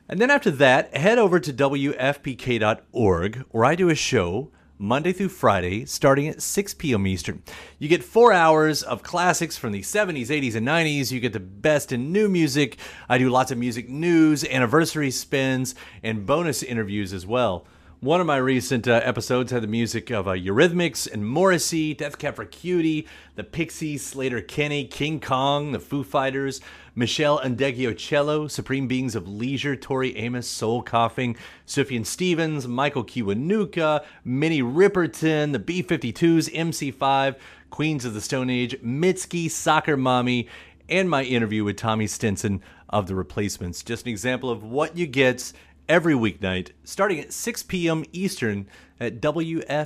And 0.09 0.21
then 0.21 0.31
after 0.31 0.51
that, 0.51 0.95
head 0.97 1.19
over 1.19 1.39
to 1.39 1.53
WFPK.org, 1.53 3.37
where 3.51 3.65
I 3.65 3.75
do 3.77 3.89
a 3.89 3.95
show 3.95 4.51
Monday 4.83 5.13
through 5.13 5.29
Friday, 5.29 5.85
starting 5.85 6.27
at 6.27 6.43
6 6.43 6.75
p.m. 6.75 7.07
Eastern. 7.07 7.45
You 7.79 7.89
get 7.89 8.03
four 8.03 8.33
hours 8.33 8.83
of 8.83 9.05
classics 9.05 9.57
from 9.57 9.71
the 9.71 9.83
70s, 9.83 10.27
80s, 10.27 10.57
and 10.57 10.67
90s. 10.67 11.13
You 11.13 11.21
get 11.21 11.33
the 11.33 11.39
best 11.39 11.93
in 11.93 12.11
new 12.11 12.29
music. 12.29 12.79
I 13.09 13.17
do 13.17 13.31
lots 13.31 13.53
of 13.53 13.59
music 13.59 13.89
news, 13.89 14.43
anniversary 14.43 15.13
spins, 15.13 15.77
and 16.03 16.27
bonus 16.27 16.65
interviews 16.65 17.13
as 17.13 17.25
well. 17.25 17.65
One 18.03 18.21
of 18.21 18.27
my 18.27 18.39
recent 18.39 18.89
uh, 18.89 19.01
episodes 19.05 19.53
had 19.53 19.63
the 19.63 19.69
music 19.69 20.11
of 20.11 20.27
uh, 20.27 20.33
Eurythmics 20.33 21.09
and 21.09 21.25
Morrissey, 21.25 21.95
Death 21.95 22.19
Cab 22.19 22.35
for 22.35 22.45
Cutie, 22.45 23.07
the 23.37 23.45
Pixies, 23.45 24.13
Sleater-Kinney, 24.13 24.87
King 24.87 25.21
Kong, 25.21 25.71
the 25.71 25.79
Foo 25.79 26.03
Fighters, 26.03 26.61
Michelle 26.97 27.39
Meshell 27.39 27.57
Ndegeocello, 27.57 28.51
Supreme 28.51 28.89
Beings 28.89 29.15
of 29.15 29.29
Leisure, 29.29 29.77
Tori 29.77 30.17
Amos, 30.17 30.49
Soul 30.49 30.83
Coughing, 30.83 31.37
Sufjan 31.65 32.05
Stevens, 32.05 32.67
Michael 32.67 33.05
Kiwanuka, 33.05 34.05
Minnie 34.25 34.63
Riperton, 34.63 35.53
the 35.53 35.61
B-52s, 35.61 36.53
MC5, 36.53 37.37
Queens 37.71 38.05
of 38.05 38.15
the 38.15 38.21
Stone 38.21 38.51
Age, 38.51 38.77
Mitski, 38.83 39.49
Soccer 39.49 39.97
Mommy, 39.97 40.49
and 40.89 41.09
my 41.09 41.23
interview 41.23 41.63
with 41.63 41.77
Tommy 41.77 42.09
Stinson 42.09 42.63
of 42.89 43.07
The 43.07 43.15
Replacements. 43.15 43.85
Just 43.85 44.07
an 44.07 44.11
example 44.11 44.51
of 44.51 44.65
what 44.65 44.97
you 44.97 45.07
get 45.07 45.53
every 45.89 46.15
weeknight 46.15 46.71
starting 46.85 47.21
at 47.21 47.33
6 47.33 47.63
p.m. 47.65 48.05
Eastern 48.13 48.67
at 49.01 49.21
WFPK.org. 49.21 49.83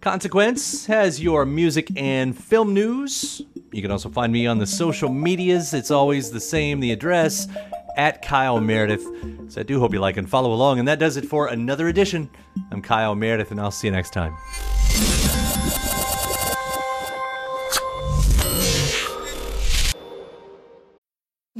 Consequence 0.00 0.86
has 0.86 1.20
your 1.22 1.46
music 1.46 1.88
and 1.96 2.38
film 2.38 2.74
news. 2.74 3.42
You 3.72 3.80
can 3.82 3.90
also 3.90 4.10
find 4.10 4.32
me 4.32 4.46
on 4.46 4.58
the 4.58 4.66
social 4.66 5.08
medias. 5.08 5.72
It's 5.72 5.90
always 5.90 6.30
the 6.30 6.40
same, 6.40 6.80
the 6.80 6.92
address 6.92 7.48
at 7.96 8.20
Kyle 8.22 8.60
Meredith. 8.60 9.06
So 9.48 9.60
I 9.60 9.64
do 9.64 9.80
hope 9.80 9.92
you 9.92 10.00
like 10.00 10.16
and 10.16 10.28
follow 10.28 10.52
along. 10.52 10.78
And 10.78 10.88
that 10.88 10.98
does 10.98 11.16
it 11.16 11.24
for 11.24 11.46
another 11.46 11.88
edition. 11.88 12.28
I'm 12.70 12.82
Kyle 12.82 13.14
Meredith, 13.14 13.50
and 13.50 13.60
I'll 13.60 13.70
see 13.70 13.86
you 13.86 13.92
next 13.92 14.12
time. 14.12 14.36